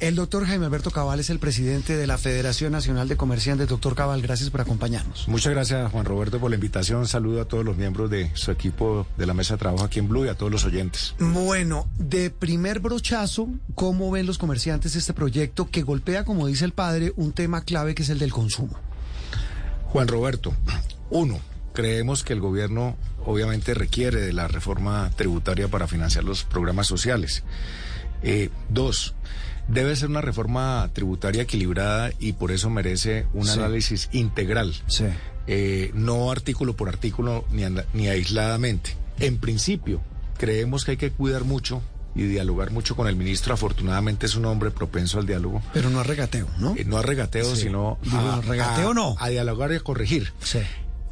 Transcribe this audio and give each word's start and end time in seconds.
El 0.00 0.14
doctor 0.14 0.46
Jaime 0.46 0.66
Alberto 0.66 0.90
Cabal 0.90 1.20
es 1.20 1.30
el 1.30 1.38
presidente 1.38 1.96
de 1.96 2.06
la 2.06 2.18
Federación 2.18 2.72
Nacional 2.72 3.08
de 3.08 3.16
Comerciantes. 3.16 3.68
Doctor 3.68 3.94
Cabal, 3.94 4.22
gracias 4.22 4.50
por 4.50 4.60
acompañarnos. 4.60 5.28
Muchas 5.28 5.52
gracias, 5.52 5.90
Juan 5.90 6.04
Roberto, 6.04 6.40
por 6.40 6.50
la 6.50 6.56
invitación. 6.56 7.06
Saludo 7.06 7.42
a 7.42 7.44
todos 7.46 7.64
los 7.64 7.76
miembros 7.76 8.10
de 8.10 8.30
su 8.34 8.50
equipo 8.50 9.06
de 9.16 9.26
la 9.26 9.34
mesa 9.34 9.54
de 9.54 9.58
trabajo 9.58 9.84
aquí 9.84 9.98
en 9.98 10.08
Blue 10.08 10.24
y 10.24 10.28
a 10.28 10.34
todos 10.34 10.50
los 10.50 10.64
oyentes. 10.64 11.14
Bueno, 11.18 11.86
de 11.98 12.30
primer 12.30 12.80
brochazo, 12.80 13.48
¿cómo 13.74 14.10
ven 14.10 14.26
los 14.26 14.38
comerciantes 14.38 14.96
este 14.96 15.12
proyecto 15.12 15.68
que 15.70 15.82
golpea, 15.82 16.24
como 16.24 16.46
dice 16.46 16.64
el 16.64 16.72
padre, 16.72 17.12
un 17.16 17.32
tema 17.32 17.62
clave 17.62 17.94
que 17.94 18.02
es 18.02 18.10
el 18.10 18.18
del 18.18 18.32
consumo? 18.32 18.78
Juan 19.86 20.08
Roberto, 20.08 20.52
uno, 21.10 21.38
creemos 21.72 22.24
que 22.24 22.32
el 22.32 22.40
gobierno 22.40 22.96
obviamente 23.24 23.74
requiere 23.74 24.20
de 24.20 24.32
la 24.32 24.48
reforma 24.48 25.10
tributaria 25.16 25.68
para 25.68 25.86
financiar 25.86 26.24
los 26.24 26.44
programas 26.44 26.86
sociales. 26.86 27.42
Eh, 28.22 28.50
dos, 28.68 29.14
debe 29.68 29.96
ser 29.96 30.08
una 30.08 30.20
reforma 30.20 30.90
tributaria 30.92 31.42
equilibrada 31.42 32.10
y 32.18 32.34
por 32.34 32.52
eso 32.52 32.70
merece 32.70 33.26
un 33.32 33.48
análisis 33.48 34.08
integral, 34.12 34.74
eh, 35.46 35.90
no 35.94 36.30
artículo 36.30 36.74
por 36.76 36.88
artículo 36.88 37.44
ni, 37.50 37.62
ni 37.92 38.08
aisladamente. 38.08 38.96
En 39.18 39.38
principio, 39.38 40.00
creemos 40.38 40.84
que 40.84 40.92
hay 40.92 40.96
que 40.96 41.10
cuidar 41.10 41.44
mucho 41.44 41.82
y 42.16 42.22
dialogar 42.24 42.70
mucho 42.70 42.96
con 42.96 43.06
el 43.08 43.16
ministro. 43.16 43.54
Afortunadamente 43.54 44.26
es 44.26 44.36
un 44.36 44.46
hombre 44.46 44.70
propenso 44.70 45.18
al 45.18 45.26
diálogo. 45.26 45.62
Pero 45.72 45.90
no 45.90 46.00
a 46.00 46.02
regateo, 46.02 46.48
¿no? 46.58 46.74
Eh, 46.76 46.84
no 46.84 46.98
a 46.98 47.02
regateo, 47.02 47.54
sino 47.54 47.98
a, 48.12 48.40
regateo 48.40 48.94
no. 48.94 49.16
A 49.18 49.28
dialogar 49.28 49.72
y 49.72 49.76
a 49.76 49.80
corregir. 49.80 50.32
Sí. 50.42 50.60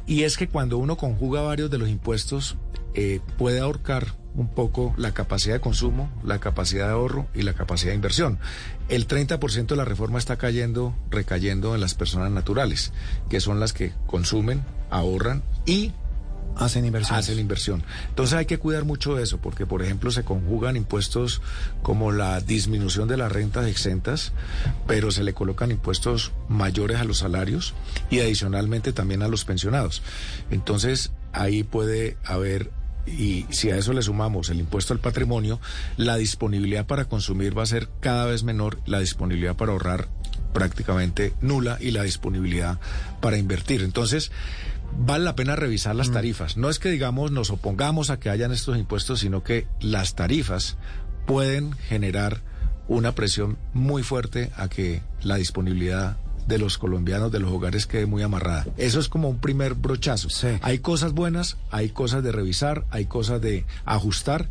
Y 0.07 0.23
es 0.23 0.37
que 0.37 0.47
cuando 0.47 0.77
uno 0.77 0.97
conjuga 0.97 1.41
varios 1.41 1.69
de 1.69 1.77
los 1.77 1.89
impuestos, 1.89 2.57
eh, 2.95 3.19
puede 3.37 3.59
ahorcar 3.59 4.15
un 4.35 4.47
poco 4.49 4.93
la 4.97 5.13
capacidad 5.13 5.55
de 5.55 5.61
consumo, 5.61 6.11
la 6.23 6.39
capacidad 6.39 6.87
de 6.87 6.93
ahorro 6.93 7.27
y 7.33 7.43
la 7.43 7.53
capacidad 7.53 7.91
de 7.91 7.95
inversión. 7.95 8.39
El 8.89 9.07
30% 9.07 9.67
de 9.67 9.75
la 9.75 9.85
reforma 9.85 10.17
está 10.17 10.37
cayendo, 10.37 10.93
recayendo 11.09 11.75
en 11.75 11.81
las 11.81 11.93
personas 11.93 12.31
naturales, 12.31 12.91
que 13.29 13.39
son 13.39 13.59
las 13.59 13.73
que 13.73 13.93
consumen, 14.07 14.63
ahorran 14.89 15.43
y 15.65 15.91
Hacen 16.57 16.85
inversión. 16.85 17.17
Hacen 17.17 17.39
inversión. 17.39 17.83
Entonces 18.07 18.33
hay 18.35 18.45
que 18.45 18.57
cuidar 18.57 18.85
mucho 18.85 19.15
de 19.15 19.23
eso, 19.23 19.39
porque 19.39 19.65
por 19.65 19.83
ejemplo 19.83 20.09
se 20.11 20.23
conjugan 20.23 20.77
impuestos 20.77 21.41
como 21.81 22.11
la 22.11 22.39
disminución 22.39 23.07
de 23.07 23.17
las 23.17 23.31
rentas 23.31 23.67
exentas, 23.67 24.31
pero 24.87 25.11
se 25.11 25.23
le 25.23 25.33
colocan 25.33 25.71
impuestos 25.71 26.31
mayores 26.47 26.99
a 26.99 27.03
los 27.03 27.17
salarios 27.17 27.73
y 28.09 28.19
adicionalmente 28.19 28.93
también 28.93 29.21
a 29.21 29.27
los 29.27 29.43
pensionados. 29.43 30.01
Entonces 30.49 31.11
ahí 31.33 31.63
puede 31.63 32.17
haber 32.23 32.71
y 33.05 33.45
si 33.49 33.69
a 33.69 33.77
eso 33.77 33.93
le 33.93 34.01
sumamos 34.01 34.49
el 34.49 34.59
impuesto 34.59 34.93
al 34.93 34.99
patrimonio, 34.99 35.59
la 35.97 36.17
disponibilidad 36.17 36.85
para 36.85 37.05
consumir 37.05 37.57
va 37.57 37.63
a 37.63 37.67
ser 37.67 37.89
cada 37.99 38.25
vez 38.25 38.43
menor, 38.43 38.79
la 38.85 38.99
disponibilidad 38.99 39.55
para 39.55 39.71
ahorrar 39.71 40.07
prácticamente 40.53 41.33
nula 41.41 41.77
y 41.79 41.91
la 41.91 42.03
disponibilidad 42.03 42.79
para 43.21 43.37
invertir. 43.37 43.83
Entonces, 43.83 44.31
vale 44.97 45.25
la 45.25 45.35
pena 45.35 45.55
revisar 45.55 45.95
las 45.95 46.09
mm. 46.09 46.13
tarifas. 46.13 46.57
No 46.57 46.69
es 46.69 46.79
que, 46.79 46.89
digamos, 46.89 47.31
nos 47.31 47.51
opongamos 47.51 48.09
a 48.09 48.19
que 48.19 48.29
hayan 48.29 48.51
estos 48.51 48.77
impuestos, 48.77 49.19
sino 49.19 49.43
que 49.43 49.67
las 49.81 50.15
tarifas 50.15 50.77
pueden 51.25 51.73
generar 51.73 52.41
una 52.87 53.13
presión 53.13 53.57
muy 53.73 54.03
fuerte 54.03 54.51
a 54.55 54.69
que 54.69 55.01
la 55.21 55.35
disponibilidad 55.35 56.17
de 56.47 56.57
los 56.57 56.77
colombianos, 56.77 57.31
de 57.31 57.39
los 57.39 57.51
hogares, 57.51 57.87
quede 57.87 58.05
muy 58.05 58.23
amarrada. 58.23 58.65
Eso 58.77 58.99
es 58.99 59.09
como 59.09 59.29
un 59.29 59.37
primer 59.37 59.73
brochazo. 59.73 60.29
Hay 60.61 60.79
cosas 60.79 61.13
buenas, 61.13 61.57
hay 61.71 61.89
cosas 61.89 62.23
de 62.23 62.31
revisar, 62.31 62.85
hay 62.91 63.05
cosas 63.05 63.41
de 63.41 63.65
ajustar 63.85 64.49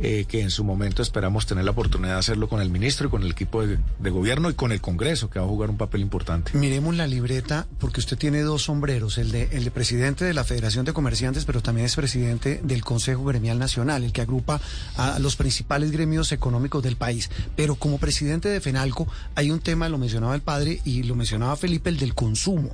eh, 0.00 0.24
que 0.26 0.40
en 0.40 0.50
su 0.50 0.64
momento 0.64 1.02
esperamos 1.02 1.46
tener 1.46 1.64
la 1.64 1.70
oportunidad 1.70 2.14
de 2.14 2.18
hacerlo 2.18 2.48
con 2.48 2.60
el 2.60 2.70
ministro 2.70 3.06
y 3.06 3.10
con 3.10 3.22
el 3.22 3.30
equipo 3.30 3.66
de, 3.66 3.78
gobierno 4.10 4.50
y 4.50 4.54
con 4.54 4.72
el 4.72 4.80
Congreso, 4.80 5.30
que 5.30 5.38
va 5.38 5.44
a 5.44 5.48
jugar 5.48 5.70
un 5.70 5.76
papel 5.76 6.00
importante. 6.00 6.56
Miremos 6.56 6.96
la 6.96 7.06
libreta, 7.06 7.66
porque 7.78 8.00
usted 8.00 8.18
tiene 8.18 8.42
dos 8.42 8.62
sombreros, 8.62 9.18
el 9.18 9.30
de, 9.30 9.48
el 9.52 9.64
de 9.64 9.70
presidente 9.70 10.24
de 10.24 10.34
la 10.34 10.44
Federación 10.44 10.84
de 10.84 10.92
Comerciantes, 10.92 11.44
pero 11.44 11.62
también 11.62 11.86
es 11.86 11.96
presidente 11.96 12.60
del 12.62 12.84
Consejo 12.84 13.24
Gremial 13.24 13.58
Nacional, 13.58 14.04
el 14.04 14.12
que 14.12 14.22
agrupa 14.22 14.60
a 14.96 15.18
los 15.18 15.36
principales 15.36 15.90
gremios 15.90 16.32
económicos 16.32 16.82
del 16.82 16.96
país. 16.96 17.30
Pero 17.56 17.76
como 17.76 17.98
presidente 17.98 18.48
de 18.48 18.60
FENALCO 18.60 19.06
hay 19.34 19.50
un 19.50 19.60
tema, 19.60 19.88
lo 19.88 19.98
mencionaba 19.98 20.34
el 20.34 20.42
padre 20.42 20.80
y 20.84 21.02
lo 21.04 21.14
mencionaba 21.14 21.56
Felipe, 21.56 21.90
el 21.90 21.98
del 21.98 22.14
consumo. 22.14 22.70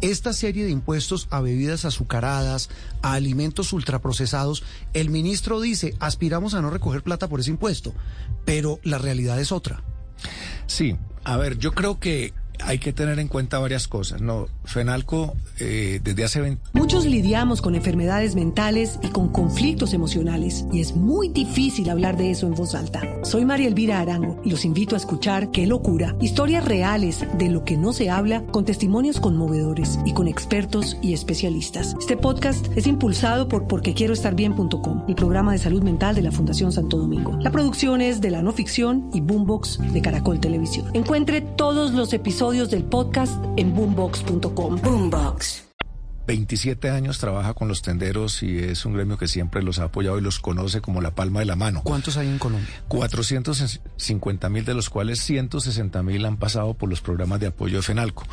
Esta 0.00 0.32
serie 0.32 0.64
de 0.64 0.70
impuestos 0.70 1.26
a 1.30 1.40
bebidas 1.40 1.84
azucaradas, 1.84 2.70
a 3.02 3.14
alimentos 3.14 3.72
ultraprocesados, 3.72 4.62
el 4.94 5.10
ministro 5.10 5.60
dice, 5.60 5.94
aspiramos 6.00 6.54
a 6.54 6.57
no 6.62 6.70
recoger 6.70 7.02
plata 7.02 7.28
por 7.28 7.40
ese 7.40 7.50
impuesto, 7.50 7.94
pero 8.44 8.80
la 8.82 8.98
realidad 8.98 9.40
es 9.40 9.52
otra. 9.52 9.82
Sí, 10.66 10.96
a 11.24 11.36
ver, 11.36 11.58
yo 11.58 11.72
creo 11.72 11.98
que 11.98 12.32
hay 12.64 12.78
que 12.78 12.92
tener 12.92 13.18
en 13.18 13.28
cuenta 13.28 13.58
varias 13.58 13.88
cosas. 13.88 14.20
No, 14.20 14.48
Fenalco 14.64 15.34
eh, 15.58 16.00
desde 16.02 16.24
hace 16.24 16.40
20... 16.40 16.62
Muchos 16.72 17.04
lidiamos 17.04 17.62
con 17.62 17.74
enfermedades 17.74 18.34
mentales 18.34 18.98
y 19.02 19.08
con 19.08 19.28
conflictos 19.28 19.92
emocionales 19.94 20.64
y 20.72 20.80
es 20.80 20.94
muy 20.94 21.28
difícil 21.28 21.90
hablar 21.90 22.16
de 22.16 22.30
eso 22.30 22.46
en 22.46 22.54
voz 22.54 22.74
alta. 22.74 23.02
Soy 23.22 23.44
María 23.44 23.68
Elvira 23.68 24.00
Arango 24.00 24.40
y 24.44 24.50
los 24.50 24.64
invito 24.64 24.94
a 24.94 24.98
escuchar 24.98 25.50
Qué 25.50 25.66
locura, 25.66 26.16
historias 26.20 26.64
reales 26.64 27.24
de 27.38 27.48
lo 27.48 27.64
que 27.64 27.76
no 27.76 27.92
se 27.92 28.10
habla 28.10 28.44
con 28.46 28.64
testimonios 28.64 29.20
conmovedores 29.20 29.98
y 30.04 30.12
con 30.12 30.28
expertos 30.28 30.96
y 31.02 31.12
especialistas. 31.12 31.96
Este 32.00 32.16
podcast 32.16 32.66
es 32.76 32.86
impulsado 32.86 33.48
por 33.48 33.66
porquequieroestarbien.com, 33.66 35.04
el 35.08 35.14
programa 35.14 35.52
de 35.52 35.58
salud 35.58 35.82
mental 35.82 36.14
de 36.14 36.22
la 36.22 36.32
Fundación 36.32 36.72
Santo 36.72 36.98
Domingo. 36.98 37.36
La 37.40 37.50
producción 37.50 38.00
es 38.00 38.20
de 38.20 38.30
la 38.30 38.42
no 38.42 38.52
ficción 38.52 39.10
y 39.12 39.20
Boombox 39.20 39.92
de 39.92 40.02
Caracol 40.02 40.40
Televisión. 40.40 40.90
Encuentre 40.94 41.40
todos 41.40 41.92
los 41.92 42.12
episodios 42.12 42.47
del 42.48 42.82
podcast 42.84 43.44
en 43.58 43.74
boombox.com. 43.74 44.80
Boombox. 44.82 45.64
27 46.26 46.88
años 46.88 47.18
trabaja 47.18 47.52
con 47.52 47.68
los 47.68 47.82
tenderos 47.82 48.42
y 48.42 48.58
es 48.58 48.86
un 48.86 48.94
gremio 48.94 49.18
que 49.18 49.28
siempre 49.28 49.62
los 49.62 49.78
ha 49.78 49.84
apoyado 49.84 50.18
y 50.18 50.22
los 50.22 50.38
conoce 50.38 50.80
como 50.80 51.02
la 51.02 51.14
palma 51.14 51.40
de 51.40 51.46
la 51.46 51.56
mano. 51.56 51.82
¿Cuántos 51.84 52.16
hay 52.16 52.28
en 52.28 52.38
Colombia? 52.38 52.82
450 52.88 54.48
mil, 54.48 54.64
de 54.64 54.74
los 54.74 54.88
cuales 54.88 55.20
160 55.20 56.02
mil 56.02 56.24
han 56.24 56.38
pasado 56.38 56.72
por 56.72 56.88
los 56.88 57.02
programas 57.02 57.38
de 57.40 57.48
apoyo 57.48 57.76
de 57.76 57.82
FENALCO. 57.82 58.24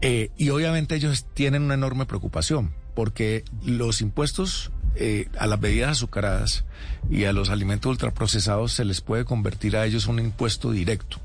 Eh, 0.00 0.30
y 0.38 0.48
obviamente 0.48 0.94
ellos 0.94 1.26
tienen 1.34 1.62
una 1.62 1.74
enorme 1.74 2.06
preocupación 2.06 2.72
porque 2.94 3.44
los 3.62 4.00
impuestos 4.00 4.72
eh, 4.96 5.28
a 5.38 5.46
las 5.46 5.60
bebidas 5.60 5.90
azucaradas 5.90 6.64
y 7.10 7.24
a 7.24 7.32
los 7.32 7.50
alimentos 7.50 7.90
ultraprocesados 7.90 8.72
se 8.72 8.84
les 8.84 9.00
puede 9.00 9.24
convertir 9.24 9.76
a 9.76 9.84
ellos 9.86 10.06
un 10.06 10.18
impuesto 10.18 10.70
directo. 10.70 11.18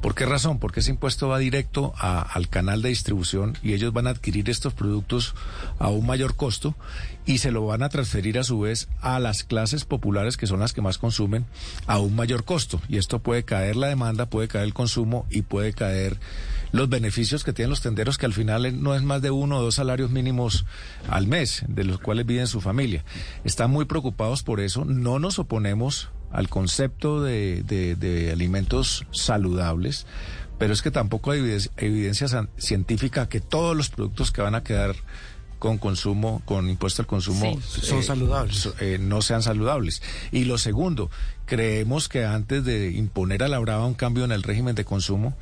¿Por 0.00 0.14
qué 0.14 0.26
razón? 0.26 0.58
Porque 0.58 0.80
ese 0.80 0.90
impuesto 0.90 1.28
va 1.28 1.38
directo 1.38 1.92
al 1.98 2.48
canal 2.48 2.82
de 2.82 2.90
distribución 2.90 3.58
y 3.62 3.72
ellos 3.72 3.92
van 3.92 4.06
a 4.06 4.10
adquirir 4.10 4.48
estos 4.50 4.74
productos 4.74 5.34
a 5.78 5.88
un 5.88 6.06
mayor 6.06 6.36
costo 6.36 6.74
y 7.26 7.38
se 7.38 7.50
lo 7.50 7.66
van 7.66 7.82
a 7.82 7.88
transferir 7.88 8.38
a 8.38 8.44
su 8.44 8.60
vez 8.60 8.88
a 9.00 9.18
las 9.18 9.44
clases 9.44 9.84
populares 9.84 10.36
que 10.36 10.46
son 10.46 10.60
las 10.60 10.72
que 10.72 10.82
más 10.82 10.98
consumen 10.98 11.46
a 11.86 11.98
un 11.98 12.14
mayor 12.14 12.44
costo. 12.44 12.80
Y 12.88 12.98
esto 12.98 13.18
puede 13.18 13.44
caer 13.44 13.76
la 13.76 13.88
demanda, 13.88 14.26
puede 14.26 14.48
caer 14.48 14.64
el 14.64 14.74
consumo 14.74 15.26
y 15.30 15.42
puede 15.42 15.72
caer 15.72 16.18
los 16.74 16.88
beneficios 16.88 17.44
que 17.44 17.52
tienen 17.52 17.70
los 17.70 17.82
tenderos, 17.82 18.18
que 18.18 18.26
al 18.26 18.32
final 18.32 18.82
no 18.82 18.96
es 18.96 19.02
más 19.02 19.22
de 19.22 19.30
uno 19.30 19.58
o 19.58 19.62
dos 19.62 19.76
salarios 19.76 20.10
mínimos 20.10 20.66
al 21.08 21.28
mes, 21.28 21.62
de 21.68 21.84
los 21.84 22.00
cuales 22.00 22.26
viven 22.26 22.48
su 22.48 22.60
familia. 22.60 23.04
Están 23.44 23.70
muy 23.70 23.84
preocupados 23.84 24.42
por 24.42 24.58
eso. 24.58 24.84
No 24.84 25.20
nos 25.20 25.38
oponemos 25.38 26.10
al 26.32 26.48
concepto 26.48 27.22
de, 27.22 27.62
de, 27.62 28.32
alimentos 28.32 29.06
saludables, 29.12 30.04
pero 30.58 30.72
es 30.72 30.82
que 30.82 30.90
tampoco 30.90 31.30
hay 31.30 31.58
evidencia, 31.76 32.48
científica 32.56 33.28
que 33.28 33.40
todos 33.40 33.76
los 33.76 33.88
productos 33.88 34.32
que 34.32 34.42
van 34.42 34.56
a 34.56 34.64
quedar 34.64 34.96
con 35.58 35.78
consumo, 35.78 36.42
con 36.44 36.68
impuesto 36.68 37.02
al 37.02 37.06
consumo, 37.06 37.60
son 37.62 38.00
eh, 38.00 38.02
saludables. 38.02 38.68
Eh, 38.80 38.98
no 39.00 39.22
sean 39.22 39.42
saludables. 39.42 40.02
Y 40.32 40.44
lo 40.44 40.58
segundo, 40.58 41.10
creemos 41.46 42.08
que 42.08 42.24
antes 42.24 42.64
de 42.64 42.90
imponer 42.92 43.42
a 43.42 43.48
la 43.48 43.58
brava 43.58 43.86
un 43.86 43.94
cambio 43.94 44.24
en 44.24 44.32
el 44.32 44.42
régimen 44.42 44.74
de 44.74 44.84
consumo, 44.84 45.34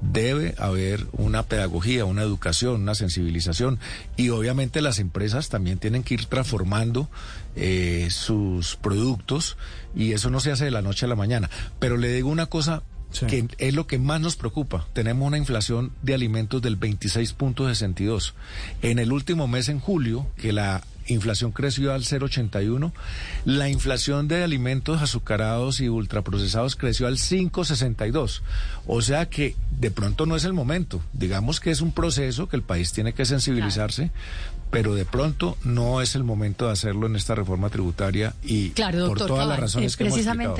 debe 0.00 0.54
haber 0.58 1.06
una 1.12 1.42
pedagogía, 1.42 2.04
una 2.04 2.22
educación, 2.22 2.82
una 2.82 2.94
sensibilización 2.94 3.78
y 4.16 4.28
obviamente 4.30 4.80
las 4.80 4.98
empresas 4.98 5.48
también 5.48 5.78
tienen 5.78 6.02
que 6.04 6.14
ir 6.14 6.26
transformando 6.26 7.08
eh, 7.56 8.08
sus 8.10 8.76
productos 8.76 9.56
y 9.94 10.12
eso 10.12 10.30
no 10.30 10.40
se 10.40 10.52
hace 10.52 10.66
de 10.66 10.70
la 10.70 10.82
noche 10.82 11.06
a 11.06 11.08
la 11.08 11.16
mañana. 11.16 11.50
Pero 11.78 11.96
le 11.96 12.12
digo 12.12 12.28
una 12.28 12.46
cosa 12.46 12.82
que 13.26 13.48
es 13.58 13.74
lo 13.74 13.86
que 13.86 13.98
más 13.98 14.20
nos 14.20 14.36
preocupa. 14.36 14.86
Tenemos 14.92 15.26
una 15.26 15.38
inflación 15.38 15.92
de 16.02 16.14
alimentos 16.14 16.62
del 16.62 16.78
26.62. 16.78 18.34
En 18.82 18.98
el 18.98 19.12
último 19.12 19.48
mes, 19.48 19.68
en 19.68 19.80
julio, 19.80 20.26
que 20.36 20.52
la 20.52 20.82
inflación 21.14 21.52
creció 21.52 21.92
al 21.92 22.02
0,81, 22.02 22.92
la 23.44 23.68
inflación 23.68 24.28
de 24.28 24.42
alimentos 24.44 25.02
azucarados 25.02 25.80
y 25.80 25.88
ultraprocesados 25.88 26.76
creció 26.76 27.06
al 27.06 27.16
5,62. 27.16 28.42
O 28.86 29.02
sea 29.02 29.26
que 29.26 29.56
de 29.70 29.90
pronto 29.90 30.26
no 30.26 30.36
es 30.36 30.44
el 30.44 30.52
momento. 30.52 31.00
Digamos 31.12 31.60
que 31.60 31.70
es 31.70 31.80
un 31.80 31.92
proceso 31.92 32.48
que 32.48 32.56
el 32.56 32.62
país 32.62 32.92
tiene 32.92 33.12
que 33.12 33.24
sensibilizarse, 33.24 34.10
pero 34.70 34.94
de 34.94 35.04
pronto 35.04 35.56
no 35.64 36.02
es 36.02 36.14
el 36.14 36.24
momento 36.24 36.66
de 36.66 36.72
hacerlo 36.72 37.06
en 37.06 37.16
esta 37.16 37.34
reforma 37.34 37.70
tributaria 37.70 38.34
y 38.42 38.70
por 38.70 39.18
todas 39.18 39.48
las 39.48 39.58
razones 39.58 39.96
que 39.96 40.04
hemos 40.04 40.18
explicado. 40.18 40.56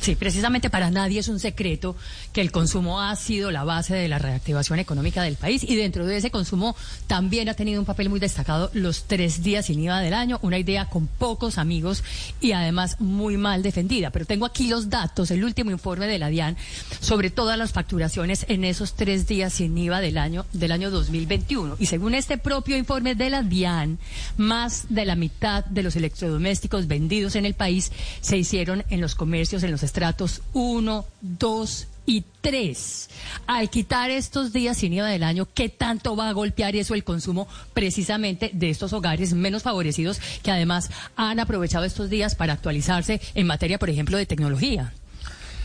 Sí, 0.00 0.14
precisamente 0.14 0.70
para 0.70 0.90
nadie 0.90 1.20
es 1.20 1.28
un 1.28 1.40
secreto 1.40 1.96
que 2.32 2.40
el 2.40 2.52
consumo 2.52 3.00
ha 3.00 3.14
sido 3.16 3.50
la 3.50 3.64
base 3.64 3.94
de 3.94 4.08
la 4.08 4.18
reactivación 4.18 4.78
económica 4.78 5.22
del 5.22 5.36
país 5.36 5.64
y 5.64 5.74
dentro 5.74 6.06
de 6.06 6.16
ese 6.16 6.30
consumo 6.30 6.76
también 7.06 7.48
ha 7.48 7.54
tenido 7.54 7.80
un 7.80 7.86
papel 7.86 8.08
muy 8.08 8.20
destacado 8.20 8.70
los 8.74 9.04
tres 9.04 9.42
días 9.42 9.66
sin 9.66 9.80
IVA 9.80 10.00
del 10.00 10.14
año, 10.14 10.38
una 10.42 10.58
idea 10.58 10.86
con 10.86 11.06
pocos 11.06 11.58
amigos 11.58 12.04
y 12.40 12.52
además 12.52 13.00
muy 13.00 13.36
mal 13.36 13.62
defendida. 13.62 14.10
Pero 14.10 14.24
tengo 14.24 14.46
aquí 14.46 14.68
los 14.68 14.88
datos, 14.88 15.30
el 15.30 15.44
último 15.44 15.70
informe 15.70 16.06
de 16.06 16.18
la 16.18 16.28
DIAN 16.28 16.56
sobre 17.00 17.30
todas 17.30 17.58
las 17.58 17.72
facturaciones 17.72 18.46
en 18.48 18.64
esos 18.64 18.94
tres 18.94 19.26
días 19.26 19.54
sin 19.54 19.76
IVA 19.76 20.00
del 20.00 20.18
año, 20.18 20.46
del 20.52 20.72
año 20.72 20.90
2021. 20.90 21.76
Y 21.78 21.86
según 21.86 22.14
este 22.14 22.38
propio 22.38 22.76
informe 22.76 23.14
de 23.14 23.30
la 23.30 23.42
DIAN, 23.42 23.98
más 24.36 24.86
de 24.88 25.04
la 25.04 25.16
mitad 25.16 25.64
de 25.64 25.82
los 25.82 25.96
electrodomésticos 25.96 26.86
vendidos 26.86 27.34
en 27.34 27.46
el 27.46 27.54
país 27.54 27.90
se 28.20 28.36
hicieron 28.36 28.84
en 28.90 29.00
los 29.00 29.14
comercios, 29.14 29.62
en 29.62 29.72
los 29.72 29.82
estratos 29.88 30.42
1, 30.52 31.04
2 31.20 31.86
y 32.06 32.24
3. 32.40 33.10
Al 33.46 33.70
quitar 33.70 34.10
estos 34.10 34.52
días 34.52 34.76
sin 34.78 34.92
IVA 34.92 35.08
del 35.08 35.22
año, 35.22 35.48
¿qué 35.54 35.68
tanto 35.68 36.16
va 36.16 36.28
a 36.28 36.32
golpear 36.32 36.76
eso 36.76 36.94
el 36.94 37.04
consumo 37.04 37.48
precisamente 37.74 38.50
de 38.52 38.70
estos 38.70 38.92
hogares 38.92 39.32
menos 39.32 39.62
favorecidos 39.62 40.20
que 40.42 40.50
además 40.50 40.90
han 41.16 41.40
aprovechado 41.40 41.84
estos 41.84 42.10
días 42.10 42.34
para 42.34 42.52
actualizarse 42.52 43.20
en 43.34 43.46
materia, 43.46 43.78
por 43.78 43.90
ejemplo, 43.90 44.16
de 44.16 44.26
tecnología? 44.26 44.92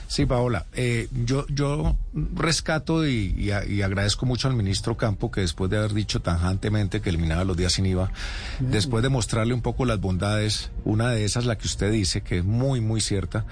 Sí, 0.07 0.25
Paola, 0.25 0.65
eh, 0.73 1.07
yo, 1.25 1.45
yo 1.47 1.97
rescato 2.13 3.07
y, 3.07 3.51
agradezco 3.51 4.25
mucho 4.25 4.47
al 4.47 4.55
ministro 4.55 4.95
Campo 4.97 5.31
que 5.31 5.41
después 5.41 5.69
de 5.71 5.77
haber 5.77 5.93
dicho 5.93 6.21
tajantemente 6.21 7.01
que 7.01 7.09
eliminaba 7.09 7.43
los 7.43 7.57
días 7.57 7.73
sin 7.73 7.85
IVA, 7.85 8.11
después 8.59 9.01
de 9.03 9.09
mostrarle 9.09 9.53
un 9.53 9.61
poco 9.61 9.85
las 9.85 9.99
bondades, 9.99 10.71
una 10.83 11.09
de 11.09 11.25
esas, 11.25 11.45
la 11.45 11.57
que 11.57 11.67
usted 11.67 11.91
dice, 11.91 12.21
que 12.21 12.39
es 12.39 12.45
muy, 12.45 12.81
muy 12.81 13.01
cierta, 13.01 13.45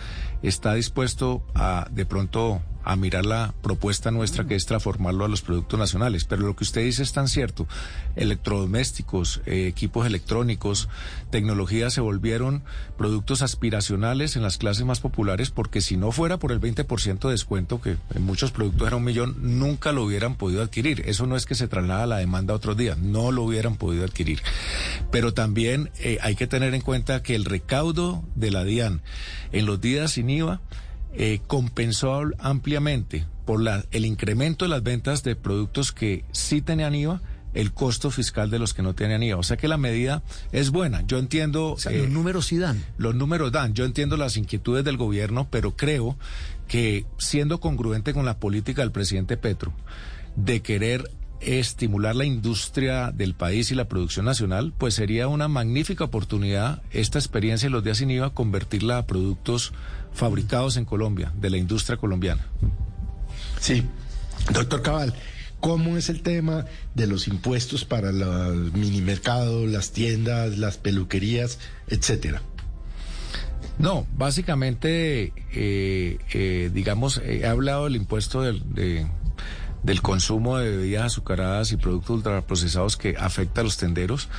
está 0.43 0.73
dispuesto 0.73 1.43
a 1.55 1.87
de 1.91 2.05
pronto 2.05 2.61
a 2.83 2.95
mirar 2.95 3.25
la 3.25 3.53
propuesta 3.61 4.11
nuestra 4.11 4.45
que 4.45 4.55
es 4.55 4.65
transformarlo 4.65 5.25
a 5.25 5.27
los 5.27 5.41
productos 5.41 5.79
nacionales. 5.79 6.25
Pero 6.25 6.43
lo 6.43 6.55
que 6.55 6.63
usted 6.63 6.83
dice 6.83 7.03
es 7.03 7.13
tan 7.13 7.27
cierto. 7.27 7.67
Electrodomésticos, 8.15 9.41
eh, 9.45 9.67
equipos 9.67 10.05
electrónicos, 10.05 10.89
tecnologías 11.29 11.93
se 11.93 12.01
volvieron 12.01 12.63
productos 12.97 13.41
aspiracionales 13.41 14.35
en 14.35 14.43
las 14.43 14.57
clases 14.57 14.85
más 14.85 14.99
populares 14.99 15.51
porque 15.51 15.81
si 15.81 15.97
no 15.97 16.11
fuera 16.11 16.37
por 16.37 16.51
el 16.51 16.59
20% 16.59 17.19
de 17.27 17.31
descuento, 17.31 17.81
que 17.81 17.97
en 18.13 18.23
muchos 18.23 18.51
productos 18.51 18.87
era 18.87 18.97
un 18.97 19.03
millón, 19.03 19.35
nunca 19.59 19.91
lo 19.91 20.03
hubieran 20.03 20.35
podido 20.35 20.61
adquirir. 20.61 21.03
Eso 21.05 21.25
no 21.27 21.35
es 21.35 21.45
que 21.45 21.55
se 21.55 21.67
traslada 21.67 22.05
la 22.05 22.17
demanda 22.17 22.53
a 22.53 22.57
otros 22.57 22.77
días, 22.77 22.97
no 22.97 23.31
lo 23.31 23.43
hubieran 23.43 23.75
podido 23.75 24.03
adquirir. 24.03 24.41
Pero 25.11 25.33
también 25.33 25.91
eh, 25.99 26.17
hay 26.21 26.35
que 26.35 26.47
tener 26.47 26.73
en 26.73 26.81
cuenta 26.81 27.23
que 27.23 27.35
el 27.35 27.45
recaudo 27.45 28.23
de 28.35 28.51
la 28.51 28.63
DIAN 28.63 29.01
en 29.51 29.65
los 29.65 29.81
días 29.81 30.11
sin 30.11 30.29
IVA 30.29 30.61
eh, 31.13 31.39
compensó 31.47 32.21
ampliamente 32.39 33.25
por 33.45 33.61
la, 33.61 33.83
el 33.91 34.05
incremento 34.05 34.65
de 34.65 34.69
las 34.69 34.83
ventas 34.83 35.23
de 35.23 35.35
productos 35.35 35.91
que 35.91 36.23
sí 36.31 36.61
tenían 36.61 36.95
IVA 36.95 37.21
el 37.53 37.73
costo 37.73 38.11
fiscal 38.11 38.49
de 38.49 38.59
los 38.59 38.73
que 38.73 38.81
no 38.81 38.93
tenían 38.93 39.23
IVA. 39.23 39.37
O 39.37 39.43
sea 39.43 39.57
que 39.57 39.67
la 39.67 39.77
medida 39.77 40.23
es 40.51 40.69
buena. 40.69 41.05
Yo 41.05 41.17
entiendo... 41.17 41.71
los 41.71 41.85
eh, 41.85 42.07
números 42.07 42.47
sí 42.47 42.57
dan. 42.57 42.83
Los 42.97 43.15
números 43.15 43.51
dan. 43.51 43.73
Yo 43.73 43.85
entiendo 43.85 44.17
las 44.17 44.37
inquietudes 44.37 44.85
del 44.85 44.97
gobierno, 44.97 45.47
pero 45.49 45.75
creo 45.75 46.17
que 46.67 47.05
siendo 47.17 47.59
congruente 47.59 48.13
con 48.13 48.25
la 48.25 48.37
política 48.37 48.81
del 48.81 48.91
presidente 48.91 49.35
Petro 49.35 49.73
de 50.35 50.61
querer 50.61 51.11
estimular 51.41 52.15
la 52.15 52.23
industria 52.23 53.11
del 53.11 53.33
país 53.33 53.71
y 53.71 53.75
la 53.75 53.87
producción 53.87 54.25
nacional, 54.25 54.73
pues 54.77 54.93
sería 54.93 55.27
una 55.27 55.47
magnífica 55.47 56.03
oportunidad 56.03 56.81
esta 56.91 57.19
experiencia 57.19 57.67
de 57.67 57.71
los 57.71 57.83
días 57.83 57.97
sin 57.97 58.11
IVA 58.11 58.33
convertirla 58.33 58.99
a 58.99 59.07
productos 59.07 59.73
fabricados 60.13 60.77
en 60.77 60.85
Colombia, 60.85 61.31
de 61.35 61.49
la 61.49 61.57
industria 61.57 61.97
colombiana. 61.97 62.45
Sí, 63.59 63.83
doctor 64.53 64.81
Cabal, 64.81 65.13
¿cómo 65.59 65.97
es 65.97 66.09
el 66.09 66.21
tema 66.21 66.65
de 66.95 67.07
los 67.07 67.27
impuestos 67.27 67.85
para 67.85 68.11
los 68.11 68.73
minimercados, 68.73 69.69
las 69.69 69.91
tiendas, 69.91 70.57
las 70.57 70.77
peluquerías, 70.77 71.59
etcétera? 71.87 72.41
No, 73.77 74.05
básicamente, 74.15 75.33
eh, 75.53 76.19
eh, 76.33 76.69
digamos, 76.73 77.21
he 77.23 77.47
hablado 77.47 77.85
del 77.85 77.95
impuesto 77.95 78.41
del, 78.41 78.61
de, 78.73 79.07
del 79.83 80.01
consumo 80.01 80.57
de 80.57 80.69
bebidas 80.69 81.05
azucaradas 81.05 81.71
y 81.71 81.77
productos 81.77 82.17
ultraprocesados 82.17 82.97
que 82.97 83.15
afecta 83.17 83.61
a 83.61 83.63
los 83.63 83.77
tenderos. 83.77 84.29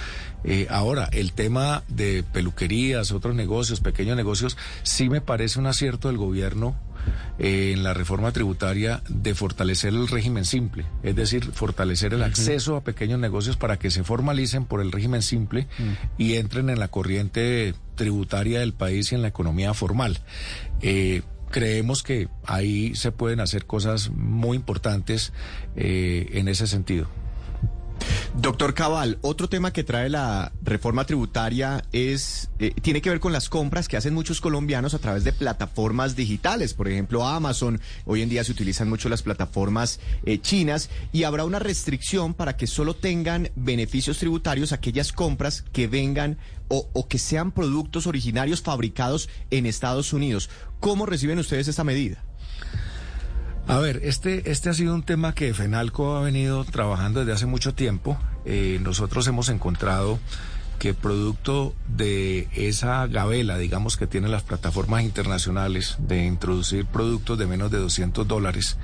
Eh, 0.45 0.67
ahora, 0.71 1.09
el 1.13 1.33
tema 1.33 1.83
de 1.89 2.25
peluquerías, 2.33 3.13
otros 3.13 3.35
negocios, 3.35 3.81
pequeños 3.81 4.17
negocios, 4.17 4.57
sí 4.83 5.09
me 5.09 5.21
parece 5.21 5.59
un 5.59 5.67
acierto 5.67 6.09
del 6.09 6.19
gobierno 6.19 6.77
eh, 7.39 7.73
en 7.75 7.83
la 7.83 7.95
reforma 7.95 8.31
tributaria 8.33 9.03
de 9.09 9.35
fortalecer 9.35 9.93
el 9.95 10.09
régimen 10.09 10.45
simple, 10.45 10.85
es 11.03 11.17
decir, 11.17 11.45
fortalecer 11.53 12.15
el 12.15 12.23
acceso 12.23 12.77
a 12.77 12.85
pequeños 12.85 13.19
negocios 13.19 13.57
para 13.57 13.79
que 13.79 13.91
se 13.91 14.05
formalicen 14.05 14.65
por 14.65 14.81
el 14.81 14.93
régimen 14.93 15.23
simple 15.23 15.67
y 16.19 16.35
entren 16.35 16.71
en 16.71 16.79
la 16.79 16.89
corriente 16.89 17.75
tributaria 17.95 18.61
del 18.61 18.75
país 18.75 19.13
y 19.13 19.15
en 19.15 19.23
la 19.23 19.29
economía 19.29 19.75
formal. 19.75 20.21
Eh, 20.83 21.23
creemos 21.53 22.03
que 22.03 22.29
ahí 22.45 22.97
se 22.97 23.13
pueden 23.13 23.39
hacer 23.39 23.67
cosas 23.67 24.11
muy 24.11 24.57
importantes 24.57 25.33
eh, 25.77 26.31
en 26.33 26.49
ese 26.49 26.67
sentido. 26.67 27.22
Doctor 28.35 28.73
Cabal, 28.73 29.19
otro 29.21 29.47
tema 29.47 29.75
que 29.75 29.85
trae 29.85 30.09
la 30.09 30.53
reforma 30.63 31.05
tributaria 31.05 31.85
es 31.93 32.49
eh, 32.59 32.73
tiene 32.81 33.03
que 33.03 33.11
ver 33.11 33.21
con 33.21 33.31
las 33.31 33.51
compras 33.51 33.89
que 33.89 33.99
hacen 33.99 34.15
muchos 34.15 34.41
colombianos 34.41 34.95
a 34.95 34.99
través 34.99 35.23
de 35.23 35.35
plataformas 35.35 36.17
digitales, 36.17 36.73
por 36.73 36.89
ejemplo 36.89 37.27
Amazon. 37.27 37.79
Hoy 38.07 38.23
en 38.23 38.31
día 38.31 38.43
se 38.43 38.53
utilizan 38.53 38.89
mucho 38.89 39.11
las 39.11 39.23
plataformas 39.23 40.01
eh, 40.25 40.41
chinas 40.41 40.89
y 41.13 41.25
habrá 41.25 41.45
una 41.45 41.59
restricción 41.59 42.33
para 42.33 42.57
que 42.57 42.67
solo 42.67 42.95
tengan 42.95 43.51
beneficios 43.55 44.17
tributarios 44.17 44.73
aquellas 44.73 45.13
compras 45.13 45.63
que 45.71 45.87
vengan 45.87 46.39
o, 46.69 46.89
o 46.95 47.09
que 47.09 47.19
sean 47.19 47.53
productos 47.53 48.07
originarios 48.07 48.63
fabricados 48.63 49.29
en 49.51 49.67
Estados 49.67 50.15
Unidos. 50.15 50.49
¿Cómo 50.81 51.05
reciben 51.05 51.39
ustedes 51.39 51.69
esta 51.69 51.85
medida? 51.85 52.25
A 53.69 53.79
ver, 53.79 54.01
este, 54.03 54.51
este 54.51 54.71
ha 54.71 54.75
sido 54.75 54.95
un 54.95 55.03
tema 55.03 55.35
que 55.35 55.55
FENALCO 55.55 56.17
ha 56.17 56.23
venido 56.23 56.65
trabajando 56.65 57.21
desde 57.21 57.33
hace 57.33 57.47
mucho 57.47 57.75
tiempo. 57.75 58.19
Eh, 58.45 58.81
nosotros 58.83 59.27
hemos 59.29 59.49
encontrado 59.49 60.19
que 60.83 60.95
producto 60.95 61.77
de 61.87 62.49
esa 62.57 63.07
gavela, 63.07 63.57
digamos, 63.57 63.97
que 63.97 64.09
tienen 64.09 64.33
las 64.33 64.43
plataformas 64.43 65.05
internacionales 65.05 65.95
de 66.01 66.25
introducir 66.25 66.87
productos 66.87 67.39
de 67.39 67.47
menos 67.47 67.71
de 67.71 67.79
200 67.79 68.27
dólares, 68.27 68.79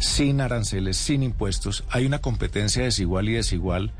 sin 0.00 0.40
aranceles, 0.40 0.96
sin 0.96 1.22
impuestos, 1.22 1.84
hay 1.90 2.06
una 2.06 2.20
competencia 2.20 2.84
desigual 2.84 3.28
y 3.28 3.34
desigual 3.34 3.92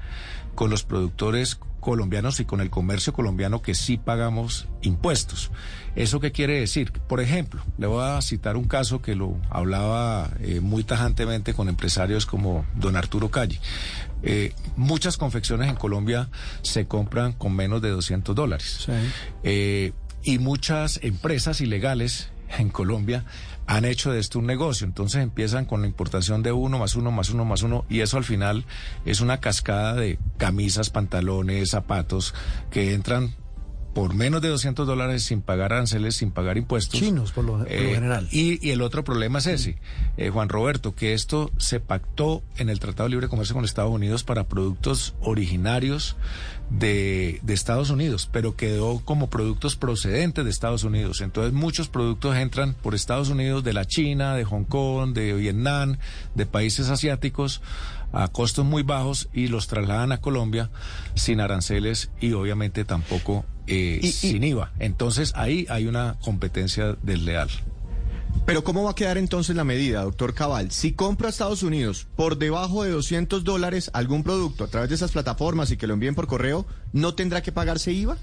con 0.54 0.70
los 0.70 0.82
productores 0.82 1.58
colombianos 1.82 2.38
y 2.38 2.44
con 2.44 2.60
el 2.60 2.70
comercio 2.70 3.12
colombiano 3.12 3.60
que 3.60 3.74
sí 3.74 3.98
pagamos 3.98 4.68
impuestos. 4.82 5.50
¿Eso 5.96 6.20
qué 6.20 6.30
quiere 6.30 6.60
decir? 6.60 6.92
Por 6.92 7.20
ejemplo, 7.20 7.60
le 7.76 7.88
voy 7.88 8.04
a 8.04 8.22
citar 8.22 8.56
un 8.56 8.64
caso 8.64 9.02
que 9.02 9.16
lo 9.16 9.36
hablaba 9.50 10.30
eh, 10.40 10.60
muy 10.60 10.84
tajantemente 10.84 11.52
con 11.52 11.68
empresarios 11.68 12.24
como 12.24 12.64
don 12.76 12.96
Arturo 12.96 13.30
Calle. 13.30 13.60
Eh, 14.22 14.54
muchas 14.76 15.16
confecciones 15.16 15.68
en 15.68 15.74
Colombia 15.74 16.28
se 16.62 16.86
compran 16.86 17.32
con 17.32 17.54
menos 17.54 17.82
de 17.82 17.90
200 17.90 18.34
dólares. 18.34 18.86
Eh, 19.42 19.92
y 20.22 20.38
muchas 20.38 21.00
empresas 21.02 21.60
ilegales 21.60 22.30
en 22.58 22.68
Colombia 22.70 23.24
han 23.66 23.84
hecho 23.84 24.12
de 24.12 24.20
esto 24.20 24.38
un 24.38 24.46
negocio. 24.46 24.86
Entonces 24.86 25.22
empiezan 25.22 25.64
con 25.64 25.82
la 25.82 25.86
importación 25.86 26.42
de 26.42 26.52
uno 26.52 26.78
más 26.78 26.94
uno 26.94 27.10
más 27.10 27.30
uno 27.30 27.44
más 27.44 27.62
uno 27.62 27.84
y 27.88 28.00
eso 28.00 28.16
al 28.16 28.24
final 28.24 28.64
es 29.04 29.20
una 29.20 29.40
cascada 29.40 29.94
de 29.94 30.18
camisas, 30.38 30.90
pantalones, 30.90 31.70
zapatos 31.70 32.34
que 32.70 32.94
entran 32.94 33.34
por 33.94 34.14
menos 34.14 34.40
de 34.40 34.48
200 34.48 34.86
dólares 34.86 35.22
sin 35.24 35.42
pagar 35.42 35.72
aranceles, 35.72 36.16
sin 36.16 36.30
pagar 36.30 36.56
impuestos. 36.56 36.98
Chinos, 36.98 37.32
por 37.32 37.44
lo, 37.44 37.58
por 37.58 37.60
lo 37.62 37.66
Eh, 37.70 37.94
general. 37.94 38.28
Y, 38.30 38.66
y 38.66 38.70
el 38.70 38.82
otro 38.82 39.04
problema 39.04 39.38
es 39.38 39.46
ese, 39.46 39.78
eh, 40.16 40.30
Juan 40.30 40.48
Roberto, 40.48 40.94
que 40.94 41.12
esto 41.12 41.50
se 41.58 41.80
pactó 41.80 42.42
en 42.56 42.68
el 42.68 42.80
Tratado 42.80 43.08
de 43.08 43.10
Libre 43.10 43.28
Comercio 43.28 43.54
con 43.54 43.64
Estados 43.64 43.92
Unidos 43.92 44.24
para 44.24 44.44
productos 44.48 45.14
originarios 45.20 46.16
de, 46.70 47.40
de 47.42 47.52
Estados 47.52 47.90
Unidos, 47.90 48.28
pero 48.32 48.56
quedó 48.56 49.00
como 49.04 49.28
productos 49.28 49.76
procedentes 49.76 50.44
de 50.44 50.50
Estados 50.50 50.84
Unidos. 50.84 51.20
Entonces 51.20 51.52
muchos 51.52 51.88
productos 51.88 52.36
entran 52.36 52.74
por 52.74 52.94
Estados 52.94 53.28
Unidos 53.28 53.62
de 53.62 53.74
la 53.74 53.84
China, 53.84 54.34
de 54.34 54.44
Hong 54.44 54.64
Kong, 54.64 55.12
de 55.12 55.34
Vietnam, 55.34 55.98
de 56.34 56.46
países 56.46 56.88
asiáticos 56.88 57.60
a 58.12 58.28
costos 58.28 58.64
muy 58.64 58.82
bajos 58.82 59.28
y 59.32 59.48
los 59.48 59.66
trasladan 59.68 60.12
a 60.12 60.20
Colombia 60.20 60.70
sin 61.14 61.40
aranceles 61.40 62.10
y 62.20 62.32
obviamente 62.32 62.84
tampoco 62.84 63.44
eh, 63.66 64.00
Y- 64.02 64.06
y- 64.08 64.12
sin 64.12 64.42
IVA. 64.44 64.72
Entonces 64.80 65.32
ahí 65.36 65.66
hay 65.70 65.86
una 65.86 66.16
competencia 66.22 66.96
desleal. 67.02 67.48
Pero 68.46 68.64
¿cómo 68.64 68.82
va 68.82 68.90
a 68.92 68.94
quedar 68.94 69.18
entonces 69.18 69.54
la 69.54 69.62
medida, 69.62 70.02
doctor 70.02 70.34
Cabal? 70.34 70.70
Si 70.72 70.92
compro 70.92 71.26
a 71.26 71.30
Estados 71.30 71.62
Unidos 71.62 72.08
por 72.16 72.38
debajo 72.38 72.82
de 72.82 72.90
200 72.90 73.44
dólares 73.44 73.90
algún 73.94 74.22
producto 74.24 74.64
a 74.64 74.68
través 74.68 74.88
de 74.88 74.96
esas 74.96 75.12
plataformas 75.12 75.70
y 75.70 75.76
que 75.76 75.86
lo 75.86 75.94
envíen 75.94 76.14
por 76.14 76.26
correo, 76.26 76.66
¿no 76.92 77.14
tendrá 77.14 77.42
que 77.42 77.52
pagarse 77.52 77.92
IVA? 77.92 78.16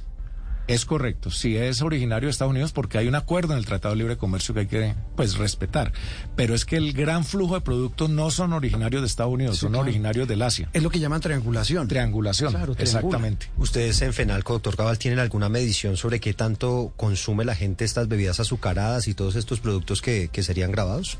Es 0.70 0.86
correcto, 0.86 1.32
si 1.32 1.58
es 1.58 1.82
originario 1.82 2.28
de 2.28 2.32
Estados 2.32 2.52
Unidos 2.52 2.72
porque 2.74 3.00
hay 3.00 3.08
un 3.08 3.16
acuerdo 3.16 3.54
en 3.54 3.60
el 3.60 3.66
Tratado 3.66 3.96
de 3.96 3.98
Libre 3.98 4.18
Comercio 4.18 4.54
que 4.54 4.60
hay 4.62 4.68
que 4.68 4.94
pues 5.16 5.36
respetar, 5.38 5.92
pero 6.36 6.54
es 6.54 6.64
que 6.64 6.78
el 6.78 6.94
gran 6.94 7.26
flujo 7.26 7.56
de 7.56 7.62
productos 7.62 8.10
no 8.12 8.30
son 8.30 8.54
originarios 8.54 9.02
de 9.02 9.08
Estados 9.08 9.34
Unidos, 9.34 9.58
son 9.58 9.70
claro. 9.70 9.84
originarios 9.86 10.28
del 10.28 10.44
Asia. 10.44 10.70
Es 10.72 10.84
lo 10.84 10.92
que 10.92 11.00
llaman 11.00 11.22
triangulación. 11.22 11.88
Triangulación, 11.88 12.52
Claro, 12.52 12.76
triangula. 12.76 13.00
exactamente. 13.00 13.48
¿Ustedes 13.58 14.00
en 14.04 14.14
FENALCO, 14.14 14.54
doctor 14.54 14.78
Cabal, 14.78 15.00
tienen 15.00 15.18
alguna 15.20 15.50
medición 15.50 15.98
sobre 15.98 16.20
qué 16.20 16.36
tanto 16.36 16.94
consume 16.96 17.46
la 17.46 17.56
gente 17.56 17.84
estas 17.84 18.08
bebidas 18.08 18.40
azucaradas 18.40 19.08
y 19.08 19.16
todos 19.16 19.36
estos 19.36 19.60
productos 19.62 20.04
que, 20.04 20.30
que 20.32 20.44
serían 20.44 20.72
grabados? 20.72 21.18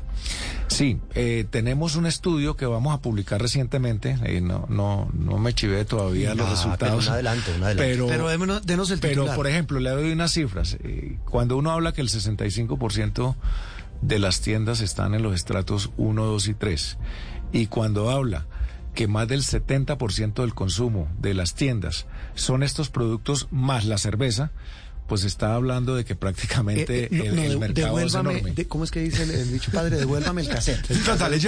Sí, 0.70 1.00
eh, 1.16 1.44
tenemos 1.50 1.96
un 1.96 2.06
estudio 2.06 2.56
que 2.56 2.64
vamos 2.64 2.94
a 2.94 3.02
publicar 3.02 3.42
recientemente, 3.42 4.16
eh, 4.24 4.40
no, 4.40 4.66
no, 4.68 5.10
no 5.12 5.36
me 5.38 5.52
chivé 5.52 5.84
todavía 5.84 6.32
los 6.36 6.48
resultados. 6.48 7.06
pero 7.06 7.08
un 7.08 7.12
adelanto, 7.14 7.50
un 7.56 7.64
adelanto. 7.64 7.82
Pero, 7.82 8.06
Pero 8.06 8.30
démonos- 8.30 8.62
denos 8.62 8.90
el 8.92 9.00
pero, 9.00 9.14
titular. 9.22 9.36
por 9.36 9.46
ejemplo, 9.48 9.80
le 9.80 9.90
doy 9.90 10.12
unas 10.12 10.30
cifras. 10.32 10.78
Eh, 10.84 11.18
cuando 11.24 11.56
uno 11.56 11.72
habla 11.72 11.92
que 11.92 12.00
el 12.02 12.08
65% 12.08 13.34
de 14.00 14.18
las 14.20 14.40
tiendas 14.42 14.80
están 14.80 15.14
en 15.14 15.22
los 15.22 15.34
estratos 15.34 15.90
1, 15.96 16.24
2 16.24 16.46
y 16.46 16.54
3, 16.54 16.98
y 17.52 17.66
cuando 17.66 18.08
habla 18.08 18.46
que 18.94 19.08
más 19.08 19.26
del 19.26 19.42
70% 19.42 20.42
del 20.42 20.54
consumo 20.54 21.08
de 21.18 21.34
las 21.34 21.54
tiendas 21.54 22.06
son 22.34 22.62
estos 22.62 22.90
productos 22.90 23.48
más 23.50 23.84
la 23.86 23.98
cerveza, 23.98 24.52
pues 25.10 25.24
está 25.24 25.54
hablando 25.56 25.96
de 25.96 26.04
que 26.04 26.14
prácticamente 26.14 27.04
Eh, 27.04 27.08
eh, 27.10 27.22
el, 27.26 27.34
no, 27.36 27.42
el 27.42 27.50
de- 27.50 27.58
mercado 27.58 27.98
es 27.98 28.14
enorme. 28.14 28.52
de- 28.54 28.66
¿cómo 28.68 28.84
es 28.84 28.92
que 28.92 29.00
dice 29.00 29.24
el, 29.24 29.30
el 29.32 29.52
dicho 29.52 29.72
padre? 29.72 29.96
Devuélvame 29.96 30.42
el 30.42 30.48
cassette. 30.48 30.86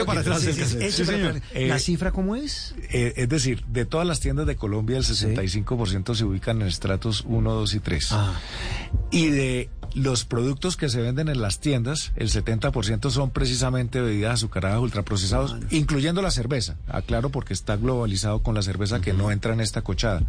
Para 0.04 0.20
atrás 0.20 0.44
el 0.44 0.54
Sí, 0.54 0.64
sí, 0.64 0.90
Sí, 0.90 1.04
señor. 1.04 1.40
Eh, 1.54 1.68
¿La 1.68 1.78
cifra 1.78 2.10
cómo 2.10 2.34
es? 2.34 2.74
Eh, 2.90 3.12
es 3.16 3.28
decir, 3.28 3.64
de 3.66 3.84
todas 3.86 4.04
las 4.04 4.18
tiendas 4.18 4.46
de 4.48 4.56
Colombia, 4.56 4.96
el 4.98 5.04
65% 5.04 6.14
se 6.16 6.24
ubican 6.24 6.60
en 6.60 6.66
estratos 6.66 7.22
1, 7.26 7.52
2 7.54 7.74
y 7.74 7.78
3. 7.78 8.08
Ah. 8.10 8.34
Y 9.12 9.28
de 9.30 9.70
los 9.94 10.24
productos 10.24 10.76
que 10.76 10.88
se 10.88 11.00
venden 11.00 11.28
en 11.28 11.40
las 11.40 11.60
tiendas, 11.60 12.12
el 12.16 12.30
70% 12.30 13.10
son 13.10 13.30
precisamente 13.30 14.00
bebidas 14.00 14.34
azucaradas 14.34 14.80
ultraprocesados, 14.80 15.56
incluyendo 15.70 16.20
la 16.22 16.30
cerveza. 16.32 16.76
Aclaro 16.88 17.28
porque 17.30 17.52
está 17.54 17.76
globalizado 17.76 18.42
con 18.42 18.54
la 18.56 18.62
cerveza 18.62 19.00
que 19.00 19.12
no 19.12 19.30
entra 19.30 19.52
en 19.52 19.60
esta 19.60 19.82
cochada. 19.82 20.22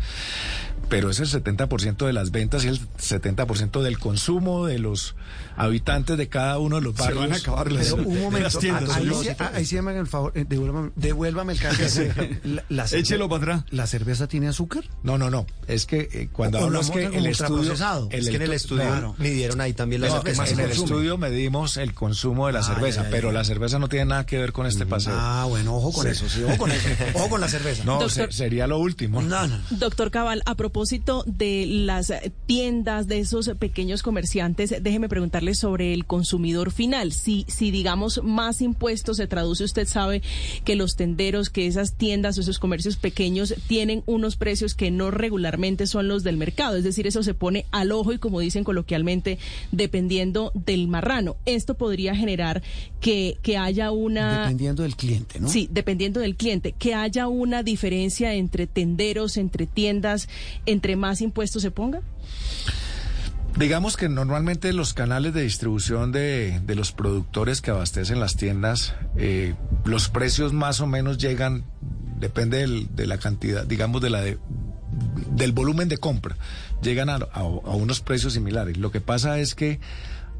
Pero 0.89 1.09
es 1.09 1.19
el 1.21 1.27
70% 1.27 2.05
de 2.05 2.13
las 2.13 2.31
ventas 2.31 2.65
y 2.65 2.67
el 2.67 2.79
70% 2.79 3.22
del 3.29 3.99
consumo 3.99 4.65
de 4.65 4.79
los 4.79 5.15
habitantes 5.55 6.17
de 6.17 6.27
cada 6.29 6.57
uno 6.59 6.77
de 6.77 6.81
los 6.81 6.95
barrios. 6.95 7.19
van 7.19 7.33
a 7.33 7.35
acabar 7.35 7.71
las- 7.71 7.91
Pero 7.93 8.07
un 8.07 8.21
momento, 8.21 8.39
las 8.39 8.57
tiendas, 8.59 8.89
ah, 8.89 8.95
ahí, 8.97 9.09
sí, 9.21 9.29
ah, 9.39 9.51
ahí 9.53 9.65
sí 9.65 9.75
me 9.81 9.91
hagan 9.91 10.01
el 10.01 10.07
favor, 10.07 10.31
eh, 10.35 10.45
devuélvame, 10.47 10.91
devuélvame 10.95 11.53
el 11.53 11.59
cassette. 11.59 12.13
La, 12.43 12.63
la 12.69 12.83
cerve- 12.87 12.99
Échelo 12.99 13.29
para 13.29 13.41
atrás. 13.55 13.63
¿La 13.71 13.87
cerveza 13.87 14.27
tiene 14.27 14.47
azúcar? 14.47 14.83
No, 15.03 15.17
no, 15.17 15.29
no. 15.29 15.45
Es 15.67 15.85
que 15.85 16.09
eh, 16.11 16.29
cuando 16.31 16.57
es 16.79 16.89
que 16.89 17.05
el 17.05 17.25
estudio... 17.27 17.55
ultraprocesado. 17.55 18.07
es 18.11 18.29
que 18.29 18.35
en 18.35 18.41
el 18.41 18.49
estu- 18.51 18.53
estudio 18.55 18.83
claro. 18.83 19.15
midieron 19.17 19.61
ahí 19.61 19.73
también 19.73 20.01
la 20.01 20.07
No, 20.09 20.13
cerveza. 20.21 20.43
en 20.47 20.59
el 20.59 20.65
consume. 20.67 20.83
estudio 20.85 21.17
medimos 21.17 21.77
el 21.77 21.93
consumo 21.93 22.47
de 22.47 22.53
la 22.53 22.59
Ah, 22.59 22.63
cerveza, 22.63 23.01
ya, 23.01 23.03
ya, 23.05 23.09
pero 23.11 23.29
ya. 23.29 23.33
la 23.39 23.43
cerveza 23.45 23.79
no 23.79 23.87
tiene 23.89 24.05
nada 24.05 24.25
que 24.25 24.37
ver 24.37 24.51
con 24.53 24.65
este 24.65 24.85
paseo. 24.85 25.13
Ah, 25.15 25.45
bueno, 25.47 25.75
ojo 25.75 25.91
con 25.93 26.07
eso, 26.07 26.27
sí, 26.29 26.43
ojo 26.43 26.57
con 26.57 26.71
eso. 26.71 26.87
Ojo 27.15 27.29
con 27.29 27.41
la 27.41 27.47
cerveza. 27.47 27.83
no, 27.83 27.99
Doctor- 27.99 28.31
se- 28.31 28.37
sería 28.37 28.67
lo 28.67 28.79
último. 28.79 29.21
no, 29.21 29.47
no. 29.47 29.59
Doctor 29.71 30.09
Cabal, 30.11 30.41
a 30.45 30.55
propósito 30.55 31.23
de 31.27 31.65
las 31.67 32.11
tiendas, 32.45 33.07
de 33.07 33.12
esos 33.19 33.49
pequeños 33.59 34.03
comerciantes, 34.03 34.75
déjeme 34.81 35.09
preguntarle 35.09 35.55
sobre 35.55 35.93
el 35.93 36.05
consumidor 36.05 36.71
final. 36.71 37.11
Si, 37.11 37.45
si 37.47 37.71
digamos 37.71 38.21
más 38.23 38.61
impuestos 38.61 39.17
se 39.17 39.27
traduce, 39.27 39.63
usted 39.63 39.87
sabe 39.87 40.21
que 40.63 40.75
los 40.75 40.95
tenderos, 40.95 41.49
que 41.49 41.67
esas 41.67 41.95
tiendas 41.95 42.37
o 42.37 42.41
esos 42.41 42.59
comercios 42.59 42.97
pequeños 42.97 43.53
tienen 43.67 44.03
unos 44.05 44.35
precios 44.35 44.75
que 44.75 44.91
no 44.91 45.11
regularmente 45.11 45.87
son 45.87 46.07
los 46.07 46.23
del 46.23 46.37
mercado. 46.37 46.77
Es 46.77 46.83
decir, 46.83 47.07
eso 47.07 47.23
se 47.23 47.33
pone 47.33 47.65
al 47.71 47.91
ojo 47.91 48.13
y 48.13 48.17
como 48.17 48.39
dicen 48.39 48.63
coloquialmente, 48.63 49.39
dependiendo 49.71 50.51
del 50.53 50.87
marrano. 50.87 51.35
Esto 51.45 51.75
podría 51.75 52.15
generar 52.15 52.61
que, 52.99 53.37
que 53.41 53.57
haya 53.57 53.91
una... 53.91 54.41
Dependiendo 54.41 54.83
del 54.83 54.95
cliente, 54.95 55.39
¿no? 55.39 55.49
Sí, 55.49 55.67
dependiendo 55.71 56.19
del 56.19 56.35
cliente, 56.35 56.73
que 56.73 56.93
haya 56.93 57.27
una 57.27 57.63
diferencia 57.63 58.33
entre 58.33 58.67
tenderos, 58.67 59.37
entre 59.37 59.67
tiendas, 59.67 60.29
entre 60.65 60.95
más 60.95 61.21
impuestos 61.21 61.61
se 61.61 61.71
ponga. 61.71 62.01
Digamos 63.57 63.97
que 63.97 64.09
normalmente 64.09 64.73
los 64.73 64.93
canales 64.93 65.33
de 65.33 65.43
distribución 65.43 66.11
de, 66.11 66.59
de 66.65 66.75
los 66.75 66.91
productores 66.91 67.61
que 67.61 67.69
abastecen 67.71 68.19
las 68.19 68.35
tiendas, 68.35 68.95
eh, 69.15 69.53
los 69.85 70.09
precios 70.09 70.53
más 70.53 70.79
o 70.81 70.87
menos 70.87 71.19
llegan, 71.19 71.63
depende 72.19 72.57
del- 72.59 72.95
de 72.95 73.05
la 73.05 73.19
cantidad, 73.19 73.65
digamos, 73.65 74.01
de 74.01 74.09
la 74.09 74.21
de- 74.21 74.39
del 75.31 75.51
volumen 75.51 75.87
de 75.87 75.97
compra, 75.97 76.35
llegan 76.81 77.09
a, 77.09 77.15
a- 77.15 77.39
a 77.41 77.43
unos 77.75 78.01
precios 78.01 78.33
similares. 78.33 78.77
Lo 78.77 78.91
que 78.91 79.01
pasa 79.01 79.37
es 79.39 79.53
que 79.53 79.79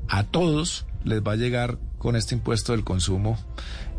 a 0.09 0.23
todos 0.23 0.85
les 1.03 1.21
va 1.21 1.33
a 1.33 1.37
llegar 1.37 1.77
con 1.99 2.15
este 2.15 2.33
impuesto 2.33 2.71
del 2.71 2.83
consumo 2.83 3.37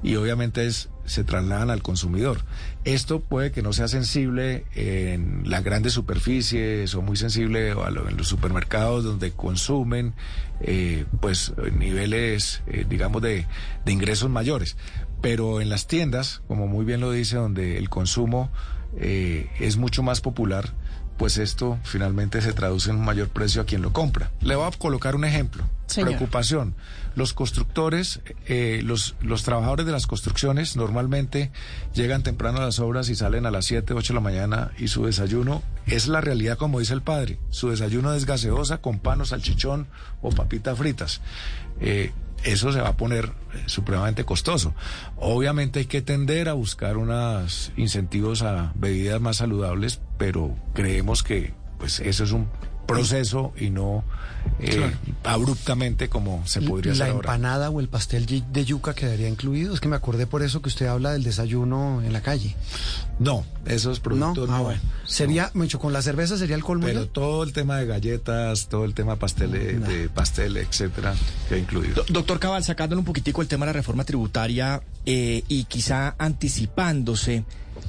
y 0.02 0.16
obviamente 0.16 0.66
es, 0.66 0.88
se 1.06 1.24
trasladan 1.24 1.70
al 1.70 1.82
consumidor. 1.82 2.44
Esto 2.84 3.20
puede 3.20 3.52
que 3.52 3.62
no 3.62 3.72
sea 3.72 3.88
sensible 3.88 4.64
en 4.74 5.42
las 5.48 5.62
grandes 5.64 5.92
superficies 5.92 6.94
o 6.94 7.02
muy 7.02 7.16
sensible 7.16 7.70
en 7.70 8.16
los 8.16 8.28
supermercados 8.28 9.04
donde 9.04 9.32
consumen 9.32 10.14
eh, 10.60 11.04
pues 11.20 11.52
niveles 11.78 12.62
eh, 12.66 12.86
digamos 12.88 13.22
de, 13.22 13.46
de 13.84 13.92
ingresos 13.92 14.30
mayores. 14.30 14.76
Pero 15.20 15.60
en 15.60 15.70
las 15.70 15.86
tiendas, 15.86 16.42
como 16.48 16.66
muy 16.66 16.84
bien 16.84 17.00
lo 17.00 17.10
dice, 17.10 17.36
donde 17.36 17.78
el 17.78 17.88
consumo 17.88 18.50
eh, 18.98 19.48
es 19.58 19.76
mucho 19.76 20.02
más 20.02 20.20
popular, 20.20 20.72
pues 21.16 21.38
esto 21.38 21.78
finalmente 21.82 22.42
se 22.42 22.52
traduce 22.52 22.90
en 22.90 22.96
un 22.96 23.04
mayor 23.04 23.28
precio 23.28 23.62
a 23.62 23.64
quien 23.64 23.82
lo 23.82 23.92
compra. 23.92 24.30
Le 24.40 24.56
voy 24.56 24.66
a 24.66 24.76
colocar 24.76 25.14
un 25.14 25.24
ejemplo. 25.24 25.64
Preocupación. 26.02 26.74
Los 27.14 27.32
constructores, 27.32 28.20
eh, 28.46 28.80
los, 28.82 29.14
los 29.20 29.42
trabajadores 29.44 29.86
de 29.86 29.92
las 29.92 30.06
construcciones 30.06 30.76
normalmente 30.76 31.52
llegan 31.94 32.22
temprano 32.22 32.58
a 32.58 32.64
las 32.64 32.78
obras 32.80 33.08
y 33.08 33.14
salen 33.14 33.46
a 33.46 33.50
las 33.50 33.66
7, 33.66 33.94
8 33.94 34.12
de 34.12 34.14
la 34.14 34.20
mañana 34.20 34.72
y 34.78 34.88
su 34.88 35.04
desayuno 35.06 35.62
es 35.86 36.08
la 36.08 36.20
realidad 36.20 36.58
como 36.58 36.80
dice 36.80 36.94
el 36.94 37.02
padre. 37.02 37.38
Su 37.50 37.70
desayuno 37.70 38.12
es 38.14 38.26
gaseosa 38.26 38.78
con 38.78 38.98
pan 38.98 39.20
o 39.20 39.24
salchichón 39.24 39.86
o 40.22 40.30
papitas 40.30 40.76
fritas. 40.78 41.20
Eh, 41.80 42.12
eso 42.44 42.72
se 42.72 42.80
va 42.80 42.90
a 42.90 42.96
poner 42.96 43.24
eh, 43.54 43.62
supremamente 43.66 44.24
costoso. 44.24 44.74
Obviamente 45.16 45.80
hay 45.80 45.86
que 45.86 46.02
tender 46.02 46.48
a 46.48 46.52
buscar 46.52 46.96
unos 46.96 47.72
incentivos 47.76 48.42
a 48.42 48.72
bebidas 48.74 49.20
más 49.20 49.38
saludables, 49.38 50.00
pero 50.18 50.54
creemos 50.74 51.22
que 51.22 51.54
pues 51.78 52.00
eso 52.00 52.24
es 52.24 52.32
un 52.32 52.48
proceso 52.86 53.52
y 53.58 53.70
no 53.70 54.04
eh, 54.60 54.92
abruptamente 55.24 56.08
como 56.08 56.46
se 56.46 56.60
podría 56.60 56.92
la 56.94 57.04
hacer 57.04 57.14
ahora. 57.14 57.34
empanada 57.34 57.70
o 57.70 57.80
el 57.80 57.88
pastel 57.88 58.26
de 58.26 58.64
yuca 58.64 58.94
quedaría 58.94 59.28
incluido. 59.28 59.72
Es 59.74 59.80
que 59.80 59.88
me 59.88 59.96
acordé 59.96 60.26
por 60.26 60.42
eso 60.42 60.60
que 60.62 60.68
usted 60.68 60.86
habla 60.86 61.12
del 61.12 61.22
desayuno 61.22 62.02
en 62.02 62.12
la 62.12 62.20
calle. 62.20 62.54
No, 63.18 63.44
esos 63.66 63.98
No, 63.98 64.02
productos 64.02 64.48
no. 64.48 64.54
ah, 64.56 64.60
bueno. 64.60 64.80
Sería, 65.06 65.50
Mencho, 65.54 65.78
con 65.78 65.92
la 65.92 66.02
cerveza 66.02 66.36
sería 66.36 66.56
el 66.56 66.64
colmo. 66.64 66.86
Pero 66.86 67.06
todo 67.08 67.42
el 67.42 67.52
tema 67.52 67.76
de 67.78 67.86
galletas, 67.86 68.68
todo 68.68 68.84
el 68.84 68.94
tema 68.94 69.16
pastel, 69.16 69.50
de 69.52 70.08
pastel, 70.08 70.56
etcétera, 70.56 71.14
que 71.48 71.54
ha 71.54 71.58
incluido. 71.58 71.94
Do- 71.94 72.04
Doctor 72.12 72.38
Cabal, 72.38 72.64
sacándole 72.64 72.98
un 72.98 73.04
poquitico 73.06 73.40
el 73.42 73.48
tema 73.48 73.64
de 73.66 73.70
la 73.70 73.78
reforma 73.78 74.04
tributaria 74.04 74.82
eh, 75.06 75.42
y 75.48 75.64
quizá 75.64 76.14
anticipándose, 76.18 77.44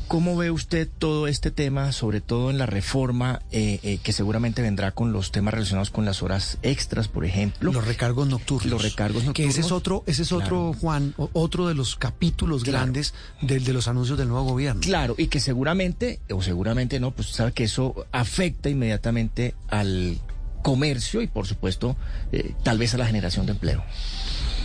¿cómo 0.08 0.36
ve 0.38 0.52
usted 0.52 0.88
todo 1.00 1.28
este 1.28 1.52
tema, 1.52 1.92
sobre 1.92 2.22
todo 2.22 2.50
en 2.52 2.58
la 2.58 2.66
reforma 2.66 3.42
eh, 3.52 3.80
eh, 3.84 3.98
que 4.04 4.14
seguramente 4.14 4.62
vendrá 4.62 4.92
con 4.92 5.12
los 5.12 5.32
temas 5.32 5.54
relacionados 5.54 5.90
con 5.90 6.06
las 6.06 6.22
horas 6.24 6.58
extras, 6.62 7.08
por 7.08 7.25
ejemplo? 7.25 7.72
Los 7.74 7.86
recargos 7.86 8.28
nocturnos. 8.28 8.72
Los 8.72 8.84
recargos 8.84 9.24
Que 9.34 9.44
ese 9.46 9.62
es 9.62 9.70
nocturnos. 9.70 9.72
otro, 9.72 10.04
ese 10.08 10.22
es 10.24 10.32
otro, 10.32 10.48
Claro. 10.72 10.74
Juan, 10.80 11.14
otro 11.34 11.68
de 11.68 11.74
los 11.75 11.96
capítulos 11.96 12.64
Claro. 12.64 12.80
grandes 12.80 13.14
del, 13.42 13.64
de 13.64 13.74
los 13.74 13.88
anuncios 13.88 14.18
del 14.18 14.28
nuevo 14.28 14.46
gobierno. 14.50 14.82
Claro, 14.82 15.16
y 15.18 15.28
que 15.28 15.40
seguramente, 15.40 16.20
o 16.32 16.42
seguramente 16.42 17.00
no, 17.00 17.12
pues 17.12 17.30
sabe 17.30 17.52
que 17.52 17.64
eso 17.64 18.06
afecta 18.12 18.70
inmediatamente 18.70 19.56
al 19.70 20.20
comercio 20.62 21.22
y, 21.22 21.28
por 21.28 21.46
supuesto, 21.48 21.96
eh, 22.32 22.54
tal 22.64 22.78
vez 22.78 22.94
a 22.94 22.98
la 22.98 23.06
generación 23.06 23.46
de 23.46 23.52
empleo. 23.52 23.84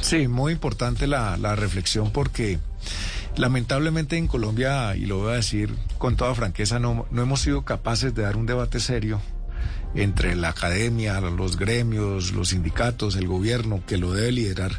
Sí, 0.01 0.29
muy 0.29 0.53
importante 0.53 1.07
la, 1.07 1.37
la 1.37 1.55
reflexión 1.57 2.11
porque 2.11 2.59
lamentablemente 3.41 4.19
en 4.19 4.27
Colombia, 4.27 4.95
y 4.95 5.07
lo 5.07 5.19
voy 5.19 5.33
a 5.33 5.37
decir 5.37 5.75
con 5.99 6.17
toda 6.17 6.35
franqueza, 6.35 6.79
no, 6.79 7.07
no 7.11 7.23
hemos 7.23 7.41
sido 7.41 7.65
capaces 7.65 8.15
de 8.15 8.23
dar 8.23 8.37
un 8.37 8.47
debate 8.47 8.81
serio 8.81 9.21
entre 9.95 10.37
la 10.37 10.51
academia, 10.51 11.21
los 11.21 11.57
gremios, 11.57 12.33
los 12.33 12.51
sindicatos, 12.51 13.17
el 13.17 13.27
gobierno, 13.27 13.83
que 13.87 13.97
lo 13.97 14.13
debe 14.13 14.31
liderar, 14.33 14.73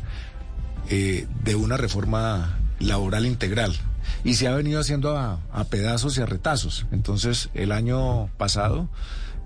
eh, 0.90 1.28
de 1.44 1.56
una 1.56 1.76
reforma 1.76 2.60
laboral 2.80 3.26
integral. 3.26 3.76
Y 4.24 4.36
se 4.36 4.48
ha 4.48 4.56
venido 4.56 4.80
haciendo 4.80 5.18
a, 5.18 5.40
a 5.52 5.64
pedazos 5.66 6.18
y 6.18 6.22
a 6.22 6.26
retazos. 6.28 6.86
Entonces, 6.92 7.50
el 7.54 7.72
año 7.72 8.28
pasado 8.38 8.90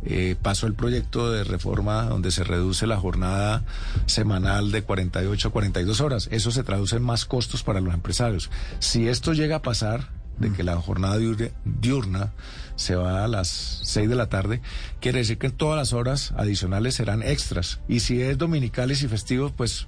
eh, 0.03 0.35
pasó 0.41 0.67
el 0.67 0.73
proyecto 0.73 1.31
de 1.31 1.43
reforma 1.43 2.03
donde 2.03 2.31
se 2.31 2.43
reduce 2.43 2.87
la 2.87 2.97
jornada 2.97 3.63
semanal 4.05 4.71
de 4.71 4.83
48 4.83 5.47
a 5.47 5.51
42 5.51 6.01
horas. 6.01 6.27
Eso 6.31 6.51
se 6.51 6.63
traduce 6.63 6.97
en 6.97 7.03
más 7.03 7.25
costos 7.25 7.63
para 7.63 7.81
los 7.81 7.93
empresarios. 7.93 8.49
Si 8.79 9.07
esto 9.07 9.33
llega 9.33 9.57
a 9.57 9.61
pasar, 9.61 10.09
de 10.37 10.51
que 10.51 10.63
la 10.63 10.75
jornada 10.75 11.17
diurna 11.63 12.33
se 12.75 12.95
va 12.95 13.23
a 13.23 13.27
las 13.27 13.47
6 13.83 14.09
de 14.09 14.15
la 14.15 14.27
tarde, 14.27 14.61
quiere 14.99 15.19
decir 15.19 15.37
que 15.37 15.49
todas 15.49 15.77
las 15.77 15.93
horas 15.93 16.33
adicionales 16.35 16.95
serán 16.95 17.23
extras. 17.23 17.79
Y 17.87 18.01
si 18.01 18.21
es 18.21 18.37
dominicales 18.37 19.01
y 19.01 19.07
festivos, 19.07 19.53
pues 19.55 19.87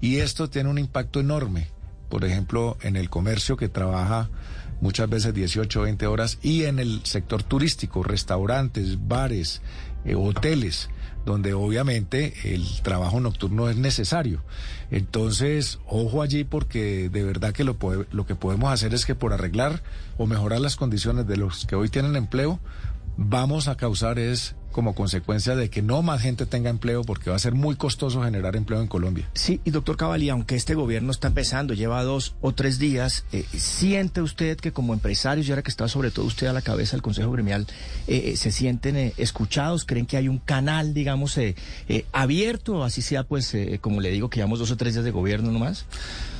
Y 0.00 0.18
esto 0.18 0.48
tiene 0.48 0.70
un 0.70 0.78
impacto 0.78 1.20
enorme, 1.20 1.68
por 2.08 2.24
ejemplo, 2.24 2.76
en 2.82 2.96
el 2.96 3.10
comercio 3.10 3.56
que 3.56 3.68
trabaja 3.68 4.30
muchas 4.80 5.08
veces 5.08 5.34
18 5.34 5.80
o 5.80 5.82
20 5.84 6.06
horas 6.06 6.38
y 6.42 6.64
en 6.64 6.78
el 6.78 7.04
sector 7.04 7.42
turístico, 7.42 8.02
restaurantes, 8.02 9.06
bares, 9.06 9.60
eh, 10.04 10.14
hoteles, 10.14 10.88
donde 11.26 11.52
obviamente 11.52 12.54
el 12.54 12.64
trabajo 12.82 13.20
nocturno 13.20 13.68
es 13.68 13.76
necesario. 13.76 14.42
Entonces, 14.90 15.78
ojo 15.86 16.22
allí 16.22 16.44
porque 16.44 17.10
de 17.10 17.22
verdad 17.22 17.52
que 17.52 17.64
lo, 17.64 17.76
lo 18.10 18.26
que 18.26 18.34
podemos 18.34 18.72
hacer 18.72 18.94
es 18.94 19.04
que 19.04 19.14
por 19.14 19.32
arreglar 19.32 19.82
o 20.16 20.26
mejorar 20.26 20.60
las 20.60 20.76
condiciones 20.76 21.26
de 21.26 21.36
los 21.36 21.66
que 21.66 21.76
hoy 21.76 21.90
tienen 21.90 22.16
empleo, 22.16 22.58
vamos 23.18 23.68
a 23.68 23.76
causar 23.76 24.18
es 24.18 24.56
como 24.72 24.94
consecuencia 24.94 25.56
de 25.56 25.70
que 25.70 25.82
no 25.82 26.02
más 26.02 26.22
gente 26.22 26.46
tenga 26.46 26.70
empleo 26.70 27.02
porque 27.04 27.30
va 27.30 27.36
a 27.36 27.38
ser 27.38 27.54
muy 27.54 27.76
costoso 27.76 28.22
generar 28.22 28.56
empleo 28.56 28.80
en 28.80 28.86
Colombia. 28.86 29.28
Sí, 29.34 29.60
y 29.64 29.70
doctor 29.70 29.96
Cavalli, 29.96 30.28
aunque 30.28 30.56
este 30.56 30.74
gobierno 30.74 31.10
está 31.10 31.28
empezando, 31.28 31.74
lleva 31.74 32.02
dos 32.04 32.34
o 32.40 32.52
tres 32.52 32.78
días, 32.78 33.24
eh, 33.32 33.44
¿siente 33.56 34.22
usted 34.22 34.58
que 34.58 34.72
como 34.72 34.94
empresarios, 34.94 35.48
y 35.48 35.50
ahora 35.50 35.62
que 35.62 35.70
está 35.70 35.88
sobre 35.88 36.10
todo 36.10 36.26
usted 36.26 36.46
a 36.46 36.52
la 36.52 36.62
cabeza 36.62 36.92
del 36.92 37.02
Consejo 37.02 37.30
Gremial, 37.32 37.66
eh, 38.06 38.32
eh, 38.32 38.36
se 38.36 38.52
sienten 38.52 39.12
escuchados? 39.16 39.84
¿Creen 39.84 40.06
que 40.06 40.16
hay 40.16 40.28
un 40.28 40.38
canal, 40.38 40.94
digamos, 40.94 41.38
abierto, 42.12 42.84
así 42.84 43.02
sea, 43.02 43.24
pues, 43.24 43.56
como 43.80 44.00
le 44.00 44.10
digo, 44.10 44.30
que 44.30 44.36
llevamos 44.36 44.58
dos 44.58 44.70
o 44.70 44.76
tres 44.76 44.94
días 44.94 45.04
de 45.04 45.10
gobierno 45.10 45.50
nomás? 45.50 45.86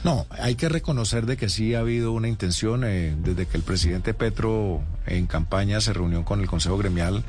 No, 0.04 0.26
hay 0.30 0.54
que 0.54 0.68
reconocer 0.68 1.26
de 1.26 1.37
que 1.37 1.49
sí 1.49 1.75
ha 1.75 1.80
habido 1.80 2.12
una 2.12 2.28
intención 2.28 2.80
desde 2.80 3.46
que 3.46 3.56
el 3.56 3.62
presidente 3.62 4.14
Petro 4.14 4.82
en 5.06 5.26
campaña 5.26 5.80
se 5.80 5.92
reunió 5.92 6.25
con 6.25 6.40
el 6.40 6.46
Consejo 6.46 6.78
Gremial 6.78 7.25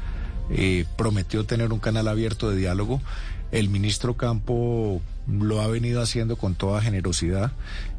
eh, 0.51 0.86
prometió 0.98 1.46
tener 1.46 1.72
un 1.72 1.79
canal 1.79 2.08
abierto 2.08 2.50
de 2.50 2.58
diálogo. 2.58 3.01
El 3.51 3.70
ministro 3.70 4.15
Campo 4.15 5.01
lo 5.27 5.62
ha 5.62 5.67
venido 5.67 6.01
haciendo 6.01 6.38
con 6.38 6.55
toda 6.55 6.81
generosidad. 6.81 7.51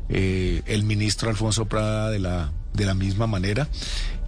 Eh, 0.09 0.63
el 0.67 0.83
ministro 0.83 1.31
Alfonso 1.31 1.67
Prada 1.67 2.11
de 2.11 2.19
la, 2.19 2.53
de 2.75 2.87
la 2.87 2.95
misma 2.95 3.27
manera. 3.27 3.69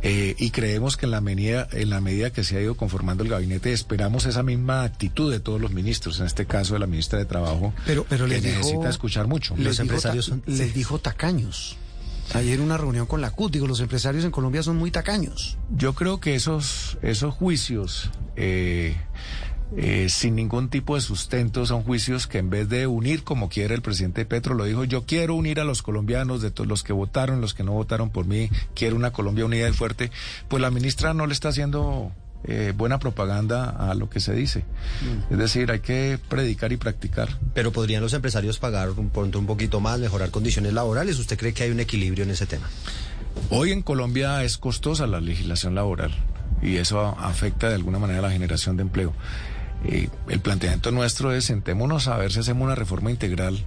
Eh, 0.02 0.34
y 0.38 0.50
creemos 0.50 0.98
que 0.98 1.06
en 1.06 1.12
la, 1.12 1.22
medida, 1.22 1.66
en 1.72 1.88
la 1.88 2.00
medida 2.00 2.30
que 2.30 2.44
se 2.44 2.58
ha 2.58 2.60
ido 2.60 2.76
conformando 2.76 3.24
el 3.24 3.30
gabinete, 3.30 3.72
esperamos 3.72 4.26
esa 4.26 4.42
misma 4.42 4.84
actitud 4.84 5.32
de 5.32 5.40
todos 5.40 5.60
los 5.60 5.72
ministros, 5.72 6.20
en 6.20 6.26
este 6.26 6.44
caso 6.44 6.74
de 6.74 6.80
la 6.80 6.86
ministra 6.86 7.18
de 7.18 7.24
Trabajo, 7.24 7.72
pero, 7.86 8.04
pero 8.06 8.26
que 8.26 8.34
les 8.34 8.42
necesita 8.42 8.90
escuchar 8.90 9.26
mucho. 9.28 9.54
Los 9.56 9.80
empresarios 9.80 10.30
les 10.44 10.74
dijo 10.74 10.98
tacaños. 10.98 11.78
Ayer 12.32 12.60
una 12.60 12.76
reunión 12.78 13.06
con 13.06 13.20
la 13.20 13.30
CUT, 13.30 13.52
digo, 13.52 13.66
los 13.66 13.80
empresarios 13.80 14.24
en 14.24 14.30
Colombia 14.30 14.62
son 14.62 14.76
muy 14.76 14.90
tacaños. 14.90 15.58
Yo 15.70 15.94
creo 15.94 16.20
que 16.20 16.34
esos, 16.34 16.98
esos 17.02 17.34
juicios, 17.34 18.10
eh, 18.34 18.96
eh, 19.76 20.08
sin 20.08 20.34
ningún 20.34 20.68
tipo 20.68 20.94
de 20.94 21.00
sustento, 21.00 21.66
son 21.66 21.82
juicios 21.82 22.26
que 22.26 22.38
en 22.38 22.50
vez 22.50 22.68
de 22.68 22.86
unir 22.86 23.24
como 23.24 23.48
quiere 23.48 23.74
el 23.74 23.82
presidente 23.82 24.24
Petro, 24.24 24.54
lo 24.54 24.64
dijo, 24.64 24.84
yo 24.84 25.04
quiero 25.04 25.34
unir 25.34 25.60
a 25.60 25.64
los 25.64 25.82
colombianos, 25.82 26.42
de 26.42 26.50
todos 26.50 26.66
los 26.66 26.82
que 26.82 26.92
votaron, 26.92 27.40
los 27.40 27.54
que 27.54 27.62
no 27.62 27.72
votaron 27.72 28.10
por 28.10 28.26
mí, 28.26 28.50
quiero 28.74 28.96
una 28.96 29.12
Colombia 29.12 29.44
unida 29.44 29.68
y 29.68 29.72
fuerte, 29.72 30.10
pues 30.48 30.60
la 30.60 30.70
ministra 30.70 31.14
no 31.14 31.26
le 31.26 31.34
está 31.34 31.50
haciendo 31.50 32.12
eh, 32.46 32.72
buena 32.76 32.98
propaganda 32.98 33.70
a 33.70 33.94
lo 33.94 34.10
que 34.10 34.20
se 34.20 34.34
dice. 34.34 34.60
Mm. 34.60 35.32
Es 35.32 35.38
decir, 35.38 35.70
hay 35.70 35.80
que 35.80 36.18
predicar 36.28 36.72
y 36.72 36.76
practicar. 36.76 37.38
Pero 37.54 37.72
podrían 37.72 38.02
los 38.02 38.12
empresarios 38.12 38.58
pagar 38.58 38.90
un, 38.90 39.10
un 39.14 39.46
poquito 39.46 39.80
más, 39.80 39.98
mejorar 39.98 40.30
condiciones 40.30 40.72
laborales. 40.72 41.18
¿Usted 41.18 41.38
cree 41.38 41.54
que 41.54 41.64
hay 41.64 41.70
un 41.70 41.80
equilibrio 41.80 42.24
en 42.24 42.30
ese 42.30 42.46
tema? 42.46 42.68
Hoy 43.50 43.72
en 43.72 43.82
Colombia 43.82 44.44
es 44.44 44.58
costosa 44.58 45.06
la 45.06 45.20
legislación 45.20 45.74
laboral 45.74 46.12
y 46.62 46.76
eso 46.76 47.16
afecta 47.18 47.68
de 47.68 47.74
alguna 47.74 47.98
manera 47.98 48.20
la 48.20 48.30
generación 48.30 48.76
de 48.76 48.82
empleo. 48.82 49.12
Eh, 49.84 50.08
el 50.28 50.40
planteamiento 50.40 50.90
nuestro 50.92 51.32
es 51.32 51.44
sentémonos 51.44 52.08
a 52.08 52.16
ver 52.16 52.32
si 52.32 52.40
hacemos 52.40 52.64
una 52.64 52.74
reforma 52.74 53.10
integral 53.10 53.58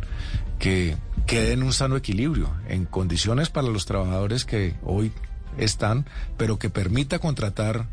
que 0.57 0.95
quede 1.27 1.53
en 1.53 1.63
un 1.63 1.73
sano 1.73 1.95
equilibrio, 1.95 2.49
en 2.67 2.85
condiciones 2.85 3.49
para 3.49 3.67
los 3.67 3.85
trabajadores 3.85 4.45
que 4.45 4.75
hoy 4.83 5.11
están, 5.57 6.05
pero 6.37 6.57
que 6.57 6.69
permita 6.69 7.19
contratar 7.19 7.87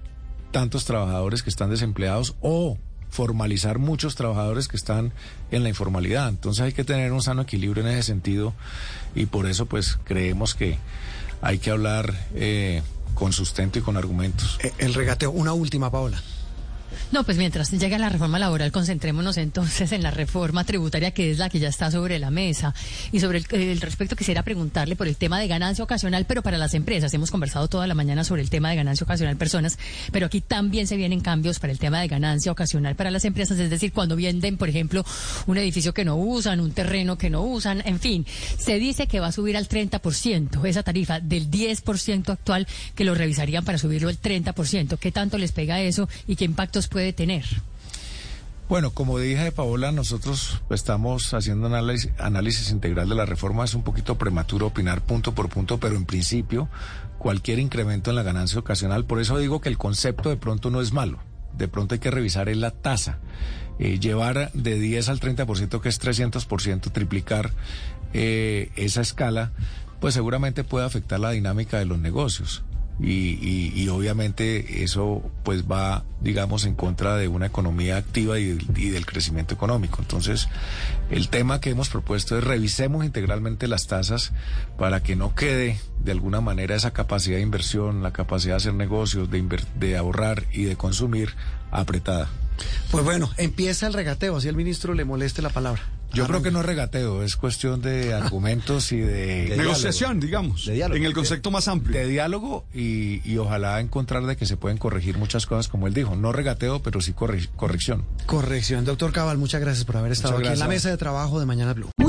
tantos 0.54 0.84
trabajadores 0.84 1.42
que 1.42 1.50
están 1.50 1.68
desempleados 1.68 2.36
o 2.40 2.78
formalizar 3.10 3.80
muchos 3.80 4.14
trabajadores 4.14 4.68
que 4.68 4.76
están 4.76 5.12
en 5.50 5.64
la 5.64 5.68
informalidad. 5.68 6.28
Entonces 6.28 6.64
hay 6.64 6.72
que 6.72 6.84
tener 6.84 7.12
un 7.12 7.22
sano 7.22 7.42
equilibrio 7.42 7.82
en 7.82 7.90
ese 7.90 8.04
sentido 8.04 8.54
y 9.16 9.26
por 9.26 9.46
eso 9.46 9.66
pues 9.66 9.98
creemos 10.04 10.54
que 10.54 10.78
hay 11.42 11.58
que 11.58 11.72
hablar 11.72 12.14
eh, 12.36 12.82
con 13.14 13.32
sustento 13.32 13.80
y 13.80 13.82
con 13.82 13.96
argumentos. 13.96 14.60
Eh, 14.62 14.72
el 14.78 14.94
regateo, 14.94 15.32
una 15.32 15.52
última, 15.52 15.90
Paola. 15.90 16.22
No, 17.12 17.24
pues 17.24 17.36
mientras 17.36 17.70
llega 17.70 17.98
la 17.98 18.08
reforma 18.08 18.38
laboral, 18.38 18.72
concentrémonos 18.72 19.36
entonces 19.36 19.92
en 19.92 20.02
la 20.02 20.10
reforma 20.10 20.64
tributaria, 20.64 21.12
que 21.12 21.30
es 21.30 21.38
la 21.38 21.48
que 21.48 21.58
ya 21.58 21.68
está 21.68 21.90
sobre 21.90 22.18
la 22.18 22.30
mesa. 22.30 22.74
Y 23.12 23.20
sobre 23.20 23.42
el, 23.50 23.80
respecto, 23.80 24.16
quisiera 24.16 24.42
preguntarle 24.42 24.96
por 24.96 25.08
el 25.08 25.16
tema 25.16 25.38
de 25.38 25.48
ganancia 25.48 25.84
ocasional, 25.84 26.24
pero 26.26 26.42
para 26.42 26.58
las 26.58 26.74
empresas. 26.74 27.12
Hemos 27.14 27.30
conversado 27.30 27.68
toda 27.68 27.86
la 27.86 27.94
mañana 27.94 28.24
sobre 28.24 28.42
el 28.42 28.50
tema 28.50 28.70
de 28.70 28.76
ganancia 28.76 29.04
ocasional 29.04 29.36
personas, 29.36 29.78
pero 30.12 30.26
aquí 30.26 30.40
también 30.40 30.86
se 30.86 30.96
vienen 30.96 31.20
cambios 31.20 31.58
para 31.58 31.72
el 31.72 31.78
tema 31.78 32.00
de 32.00 32.08
ganancia 32.08 32.52
ocasional 32.52 32.94
para 32.96 33.10
las 33.10 33.24
empresas, 33.24 33.58
es 33.58 33.70
decir, 33.70 33.92
cuando 33.92 34.16
venden, 34.16 34.56
por 34.56 34.68
ejemplo, 34.68 35.04
un 35.46 35.58
edificio 35.58 35.94
que 35.94 36.04
no 36.04 36.16
usan, 36.16 36.60
un 36.60 36.72
terreno 36.72 37.18
que 37.18 37.30
no 37.30 37.42
usan, 37.42 37.82
en 37.84 38.00
fin, 38.00 38.26
se 38.58 38.78
dice 38.78 39.06
que 39.06 39.20
va 39.20 39.28
a 39.28 39.32
subir 39.32 39.56
al 39.56 39.68
30% 39.68 40.64
esa 40.66 40.82
tarifa 40.82 41.20
del 41.20 41.50
10% 41.50 42.30
actual, 42.30 42.66
que 42.94 43.04
lo 43.04 43.14
revisarían 43.14 43.64
para 43.64 43.78
subirlo 43.78 44.08
al 44.08 44.20
30%. 44.20 44.98
¿Qué 44.98 45.12
tanto 45.12 45.38
les 45.38 45.52
pega 45.52 45.80
eso 45.80 46.08
y 46.26 46.36
qué 46.36 46.44
impactos 46.44 46.83
puede 46.88 47.12
tener? 47.12 47.44
Bueno, 48.66 48.92
como 48.92 49.18
dije 49.18 49.52
Paola, 49.52 49.92
nosotros 49.92 50.62
estamos 50.70 51.34
haciendo 51.34 51.66
análisis, 51.66 52.10
análisis 52.18 52.70
integral 52.70 53.10
de 53.10 53.14
la 53.14 53.26
reforma. 53.26 53.64
Es 53.64 53.74
un 53.74 53.82
poquito 53.82 54.16
prematuro 54.16 54.68
opinar 54.68 55.02
punto 55.02 55.34
por 55.34 55.50
punto, 55.50 55.78
pero 55.78 55.96
en 55.96 56.06
principio 56.06 56.68
cualquier 57.18 57.58
incremento 57.58 58.10
en 58.10 58.16
la 58.16 58.22
ganancia 58.22 58.58
ocasional, 58.58 59.04
por 59.04 59.20
eso 59.20 59.38
digo 59.38 59.60
que 59.60 59.68
el 59.68 59.78
concepto 59.78 60.30
de 60.30 60.36
pronto 60.36 60.70
no 60.70 60.80
es 60.80 60.92
malo. 60.92 61.18
De 61.56 61.68
pronto 61.68 61.94
hay 61.94 61.98
que 61.98 62.10
revisar 62.10 62.48
en 62.48 62.60
la 62.60 62.70
tasa. 62.70 63.18
Eh, 63.78 63.98
llevar 63.98 64.50
de 64.52 64.78
10 64.78 65.08
al 65.10 65.20
30%, 65.20 65.80
que 65.80 65.88
es 65.88 66.00
300%, 66.00 66.90
triplicar 66.90 67.50
eh, 68.14 68.70
esa 68.76 69.02
escala, 69.02 69.52
pues 70.00 70.14
seguramente 70.14 70.64
puede 70.64 70.86
afectar 70.86 71.20
la 71.20 71.30
dinámica 71.30 71.78
de 71.78 71.84
los 71.84 71.98
negocios 71.98 72.62
y, 73.00 73.88
obviamente 73.88 74.84
eso 74.84 75.22
pues 75.42 75.64
va, 75.64 76.04
digamos, 76.20 76.64
en 76.64 76.74
contra 76.74 77.16
de 77.16 77.28
una 77.28 77.46
economía 77.46 77.96
activa 77.96 78.38
y, 78.38 78.54
del 78.54 79.06
crecimiento 79.06 79.54
económico. 79.54 79.98
Entonces, 80.00 80.48
el 81.10 81.28
tema 81.28 81.60
que 81.60 81.70
hemos 81.70 81.88
propuesto 81.88 82.38
es 82.38 82.44
revisemos 82.44 83.04
integralmente 83.04 83.68
las 83.68 83.86
tasas 83.86 84.32
para 84.78 85.02
que 85.02 85.16
no 85.16 85.34
quede 85.34 85.78
de 86.02 86.12
alguna 86.12 86.40
manera 86.40 86.76
esa 86.76 86.92
capacidad 86.92 87.36
de 87.36 87.42
inversión, 87.42 88.02
la 88.02 88.12
capacidad 88.12 88.54
de 88.54 88.58
hacer 88.58 88.74
negocios, 88.74 89.30
de, 89.30 89.44
de 89.76 89.96
ahorrar 89.96 90.44
y 90.52 90.64
de 90.64 90.76
consumir 90.76 91.34
apretada. 91.70 92.28
Pues 92.90 93.04
bueno, 93.04 93.30
empieza 93.36 93.86
el 93.86 93.92
regateo, 93.92 94.36
así 94.36 94.48
al 94.48 94.56
ministro 94.56 94.94
le 94.94 95.04
moleste 95.04 95.42
la 95.42 95.50
palabra. 95.50 95.82
Yo 96.14 96.26
creo 96.26 96.42
que 96.42 96.50
no 96.50 96.60
es 96.60 96.66
regateo, 96.66 97.22
es 97.22 97.36
cuestión 97.36 97.82
de 97.82 98.14
argumentos 98.14 98.92
y 98.92 98.98
de... 98.98 99.46
de 99.48 99.56
negociación, 99.56 100.20
digamos, 100.20 100.66
de 100.66 100.74
diálogo. 100.74 100.96
en 100.96 101.04
el 101.04 101.12
concepto 101.12 101.50
más 101.50 101.68
amplio. 101.68 101.98
De 101.98 102.06
diálogo 102.06 102.64
y, 102.72 103.20
y, 103.28 103.36
ojalá 103.38 103.80
encontrar 103.80 104.24
de 104.24 104.36
que 104.36 104.46
se 104.46 104.56
pueden 104.56 104.78
corregir 104.78 105.18
muchas 105.18 105.46
cosas, 105.46 105.68
como 105.68 105.86
él 105.86 105.94
dijo. 105.94 106.16
No 106.16 106.32
regateo, 106.32 106.82
pero 106.82 107.00
sí 107.00 107.12
corrección. 107.12 108.04
Corrección. 108.26 108.84
Doctor 108.84 109.12
Cabal, 109.12 109.38
muchas 109.38 109.60
gracias 109.60 109.84
por 109.84 109.96
haber 109.96 110.12
estado 110.12 110.38
aquí 110.38 110.48
en 110.48 110.58
la 110.58 110.68
mesa 110.68 110.90
de 110.90 110.96
trabajo 110.96 111.40
de 111.40 111.46
Mañana 111.46 111.72
Blue. 111.72 111.90